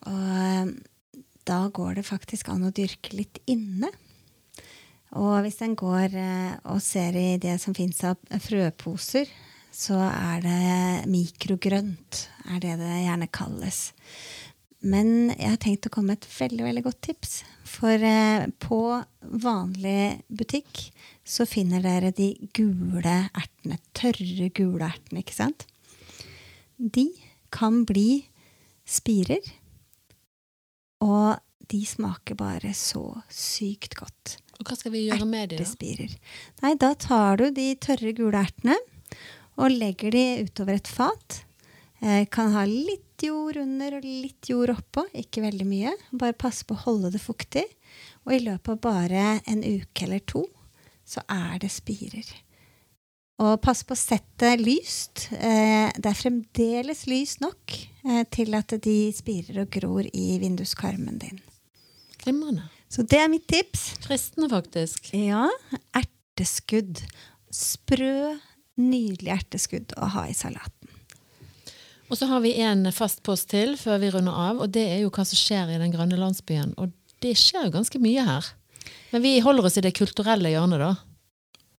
Og 0.09 0.37
eh, 0.43 0.71
da 1.49 1.59
går 1.73 1.99
det 1.99 2.07
faktisk 2.07 2.51
an 2.53 2.67
å 2.67 2.73
dyrke 2.75 3.15
litt 3.17 3.41
inne. 3.49 3.91
Og 5.17 5.39
hvis 5.41 5.61
en 5.65 5.75
går 5.79 6.15
eh, 6.19 6.57
og 6.69 6.81
ser 6.83 7.15
i 7.17 7.37
det 7.41 7.57
som 7.61 7.75
fins 7.77 8.03
av 8.05 8.19
frøposer, 8.43 9.29
så 9.73 9.97
er 10.01 10.43
det 10.43 11.09
mikrogrønt, 11.09 12.25
er 12.49 12.61
det 12.63 12.75
det 12.81 12.93
gjerne 13.05 13.29
kalles. 13.33 13.79
Men 14.79 15.33
jeg 15.33 15.49
har 15.51 15.59
tenkt 15.59 15.87
å 15.89 15.91
komme 15.91 16.13
med 16.13 16.21
et 16.21 16.29
veldig 16.31 16.63
veldig 16.63 16.83
godt 16.85 17.01
tips. 17.09 17.33
For 17.67 18.05
eh, 18.05 18.47
på 18.63 18.79
vanlig 19.43 20.21
butikk 20.31 20.85
så 21.27 21.45
finner 21.49 21.83
dere 21.83 22.13
de 22.15 22.31
gule 22.55 23.17
ertene. 23.27 23.79
Tørre 23.97 24.47
gule 24.55 24.87
ertene, 24.87 25.23
ikke 25.23 25.35
sant? 25.35 25.67
De 26.79 27.09
kan 27.51 27.83
bli 27.89 28.23
spirer. 28.87 29.43
Og 31.03 31.35
de 31.69 31.81
smaker 31.85 32.39
bare 32.39 32.71
så 32.75 33.03
sykt 33.31 33.99
godt. 33.99 34.37
Og 34.59 34.67
hva 34.67 34.75
skal 34.79 34.95
vi 34.95 35.05
gjøre 35.07 35.27
med 35.27 35.51
dem? 35.51 35.59
Ertespirer. 35.59 36.15
Nei, 36.63 36.73
da 36.79 36.93
tar 36.99 37.39
du 37.39 37.49
de 37.55 37.71
tørre 37.79 38.15
gule 38.15 38.41
ertene 38.41 38.79
og 39.59 39.75
legger 39.75 40.15
de 40.15 40.25
utover 40.47 40.79
et 40.79 40.89
fat. 40.89 41.41
Eh, 41.99 42.25
kan 42.31 42.53
ha 42.55 42.63
litt 42.65 43.23
jord 43.23 43.57
under 43.59 43.97
og 43.97 44.05
litt 44.07 44.47
jord 44.49 44.71
oppå, 44.71 45.03
ikke 45.19 45.43
veldig 45.43 45.67
mye. 45.67 45.95
Bare 46.15 46.37
pass 46.37 46.61
på 46.63 46.77
å 46.77 46.83
holde 46.85 47.11
det 47.15 47.23
fuktig. 47.23 47.65
Og 48.27 48.35
i 48.35 48.43
løpet 48.45 48.75
av 48.75 48.83
bare 48.83 49.25
en 49.49 49.63
uke 49.65 50.05
eller 50.05 50.23
to, 50.23 50.45
så 51.07 51.23
er 51.27 51.59
det 51.63 51.71
spirer. 51.73 52.29
Og 53.39 53.55
pass 53.63 53.85
på 53.87 53.95
å 53.95 53.99
sette 53.99 54.51
lyst. 54.59 55.29
Eh, 55.35 55.87
det 55.95 56.11
er 56.11 56.17
fremdeles 56.17 57.05
lyst 57.07 57.43
nok 57.43 57.75
eh, 58.03 58.25
til 58.31 58.55
at 58.57 58.75
de 58.83 58.97
spirer 59.15 59.63
og 59.63 59.71
gror 59.71 60.07
i 60.11 60.39
vinduskarmen 60.41 61.19
din. 61.21 61.39
Glimrende. 62.19 62.67
Så 62.91 63.05
det 63.07 63.19
er 63.21 63.31
mitt 63.31 63.47
tips. 63.47 63.93
Fristende, 64.03 64.49
faktisk. 64.51 65.11
Ja, 65.13 65.45
erteskudd. 65.95 67.03
Sprø, 67.53 68.35
nydelig 68.79 69.35
erteskudd 69.35 69.95
å 69.99 70.09
ha 70.15 70.27
i 70.29 70.35
salaten. 70.37 70.78
Og 72.09 72.17
så 72.17 72.25
har 72.29 72.41
vi 72.41 72.55
en 72.63 72.87
fast 72.95 73.21
post 73.25 73.51
til 73.51 73.75
før 73.77 73.99
vi 74.01 74.09
runder 74.13 74.33
av, 74.33 74.61
og 74.63 74.71
det 74.73 74.85
er 74.89 75.03
jo 75.03 75.11
hva 75.13 75.25
som 75.27 75.37
skjer 75.37 75.75
i 75.75 75.81
den 75.81 75.93
grønne 75.93 76.17
landsbyen. 76.17 76.73
Og 76.81 76.89
det 77.21 77.35
skjer 77.37 77.67
jo 77.67 77.75
ganske 77.77 78.01
mye 78.01 78.23
her. 78.25 78.47
Men 79.13 79.23
vi 79.25 79.37
holder 79.45 79.69
oss 79.69 79.77
i 79.77 79.85
det 79.85 79.93
kulturelle 79.97 80.51
hjørnet, 80.53 80.81
da. 80.81 80.93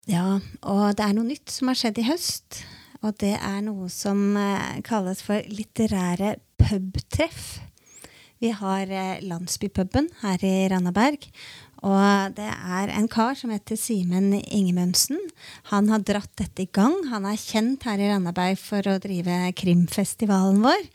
Ja, 0.09 0.27
og 0.65 0.85
det 0.97 1.05
er 1.05 1.17
noe 1.17 1.27
nytt 1.27 1.51
som 1.53 1.69
har 1.69 1.77
skjedd 1.77 1.99
i 2.01 2.07
høst. 2.07 2.61
Og 3.01 3.17
det 3.21 3.33
er 3.37 3.59
noe 3.65 3.89
som 3.91 4.37
eh, 4.37 4.79
kalles 4.85 5.23
for 5.25 5.41
litterære 5.49 6.35
pubtreff. 6.61 7.59
Vi 8.41 8.53
har 8.57 8.89
eh, 8.89 9.21
Landsbypuben 9.25 10.09
her 10.21 10.45
i 10.45 10.69
Randaberg. 10.71 11.27
Og 11.81 12.35
det 12.37 12.45
er 12.45 12.91
en 12.93 13.07
kar 13.09 13.33
som 13.37 13.49
heter 13.53 13.79
Simen 13.79 14.35
Ingemundsen. 14.37 15.17
Han 15.71 15.89
har 15.89 16.03
dratt 16.05 16.31
dette 16.37 16.67
i 16.67 16.69
gang. 16.69 16.93
Han 17.09 17.25
er 17.25 17.39
kjent 17.41 17.87
her 17.89 18.01
i 18.01 18.11
Randaberg 18.11 18.59
for 18.61 18.85
å 18.85 18.99
drive 19.01 19.39
krimfestivalen 19.57 20.61
vår. 20.61 20.85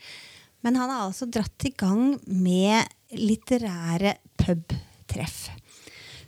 Men 0.63 0.79
han 0.79 0.91
har 0.93 1.09
altså 1.09 1.27
dratt 1.27 1.67
i 1.67 1.73
gang 1.75 2.15
med 2.31 2.87
litterære 3.19 4.15
pubtreff. 4.39 5.49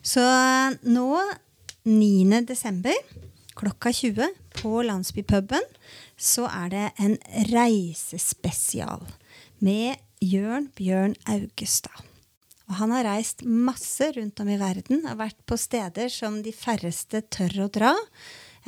Så 0.04 0.24
nå, 0.88 1.08
9. 1.88 2.44
desember 2.48 2.96
klokka 3.60 3.92
20 3.96 4.36
på 4.60 4.82
Landsbypuben, 4.88 5.66
så 6.20 6.48
er 6.48 6.70
det 6.72 6.86
en 7.00 7.18
reisespesial 7.52 9.04
med 9.64 10.00
Jørn 10.24 10.70
Bjørn 10.76 11.16
Augestad. 11.28 12.09
Og 12.70 12.78
han 12.78 12.94
har 12.94 13.08
reist 13.08 13.42
masse 13.46 14.12
rundt 14.16 14.40
om 14.44 14.52
i 14.54 14.60
verden, 14.62 15.02
har 15.10 15.18
vært 15.18 15.40
på 15.50 15.58
steder 15.58 16.12
som 16.14 16.44
de 16.46 16.54
færreste 16.54 17.24
tør 17.34 17.66
å 17.66 17.72
dra. 17.74 17.96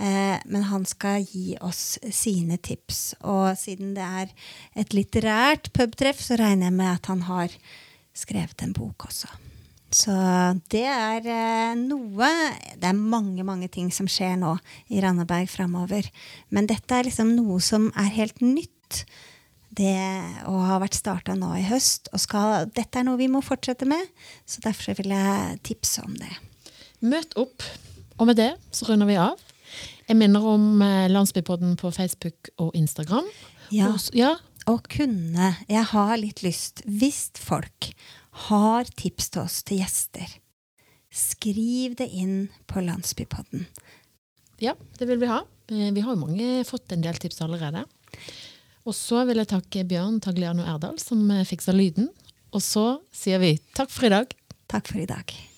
Eh, 0.02 0.42
men 0.50 0.66
han 0.72 0.88
skal 0.90 1.22
gi 1.22 1.54
oss 1.62 2.00
sine 2.10 2.58
tips. 2.58 3.14
Og 3.22 3.54
siden 3.60 3.94
det 3.98 4.08
er 4.08 4.34
et 4.82 4.98
litterært 4.98 5.70
pubtreff, 5.76 6.24
så 6.24 6.40
regner 6.42 6.72
jeg 6.72 6.78
med 6.80 6.92
at 6.96 7.12
han 7.12 7.24
har 7.30 7.54
skrevet 8.18 8.66
en 8.66 8.74
bok 8.76 9.06
også. 9.06 9.30
Så 9.92 10.14
det 10.72 10.86
er 10.88 11.26
eh, 11.28 11.74
noe 11.76 12.30
Det 12.80 12.88
er 12.88 12.96
mange, 12.96 13.44
mange 13.44 13.68
ting 13.68 13.90
som 13.92 14.08
skjer 14.08 14.38
nå 14.40 14.56
i 14.88 15.02
Randaberg 15.04 15.50
framover. 15.52 16.08
Men 16.50 16.70
dette 16.72 16.96
er 16.96 17.10
liksom 17.10 17.36
noe 17.36 17.60
som 17.64 17.90
er 18.00 18.10
helt 18.16 18.40
nytt. 18.42 19.04
Det 19.72 19.96
og 20.50 20.58
har 20.68 20.82
vært 20.84 20.98
starta 21.00 21.36
nå 21.40 21.54
i 21.56 21.64
høst. 21.70 22.10
Og 22.12 22.20
skal, 22.20 22.68
dette 22.76 23.00
er 23.00 23.06
noe 23.08 23.20
vi 23.22 23.30
må 23.32 23.40
fortsette 23.46 23.88
med, 23.88 24.10
så 24.46 24.60
derfor 24.66 24.98
vil 25.00 25.14
jeg 25.16 25.62
tipse 25.68 26.04
om 26.04 26.14
det. 26.20 26.32
Møt 27.02 27.34
opp. 27.40 27.64
Og 28.20 28.28
med 28.30 28.38
det 28.38 28.52
så 28.76 28.90
runder 28.90 29.08
vi 29.10 29.16
av. 29.22 29.40
Jeg 30.10 30.18
minner 30.20 30.44
om 30.44 30.82
eh, 30.84 31.08
Landsbypodden 31.10 31.78
på 31.80 31.90
Facebook 31.96 32.52
og 32.60 32.76
Instagram. 32.76 33.30
Ja. 33.72 33.94
Og, 33.94 34.10
ja. 34.18 34.34
Og 34.70 34.84
kunne 34.92 35.54
Jeg 35.70 35.86
har 35.94 36.12
litt 36.20 36.44
lyst, 36.44 36.84
hvis 36.86 37.30
folk 37.40 37.94
har 38.52 38.92
tips 39.00 39.32
til 39.32 39.42
oss 39.46 39.62
til 39.68 39.80
gjester, 39.82 40.28
skriv 41.12 41.96
det 42.00 42.10
inn 42.12 42.50
på 42.72 42.84
Landsbypodden. 42.84 43.66
ja, 44.62 44.76
det 45.00 45.08
vil 45.10 45.20
vi 45.24 45.32
ha. 45.32 45.42
Eh, 45.72 45.90
Vi 45.96 46.04
har 46.04 46.14
jo 46.14 46.22
mange 46.28 46.64
fått 46.68 46.92
en 46.92 47.02
del 47.02 47.16
tips 47.20 47.42
allerede. 47.42 47.86
Og 48.88 48.98
så 48.98 49.26
vil 49.30 49.42
jeg 49.42 49.52
takke 49.52 49.86
Bjørn 49.88 50.20
Tagliano 50.24 50.66
Erdal 50.66 50.98
som 51.02 51.22
fiksa 51.46 51.76
lyden. 51.76 52.10
Og 52.52 52.64
så 52.66 52.86
sier 53.14 53.42
vi 53.44 53.56
takk 53.78 53.94
for 53.94 54.10
i 54.10 54.14
dag. 54.14 54.36
Takk 54.72 54.92
for 54.92 55.04
i 55.04 55.10
dag. 55.10 55.51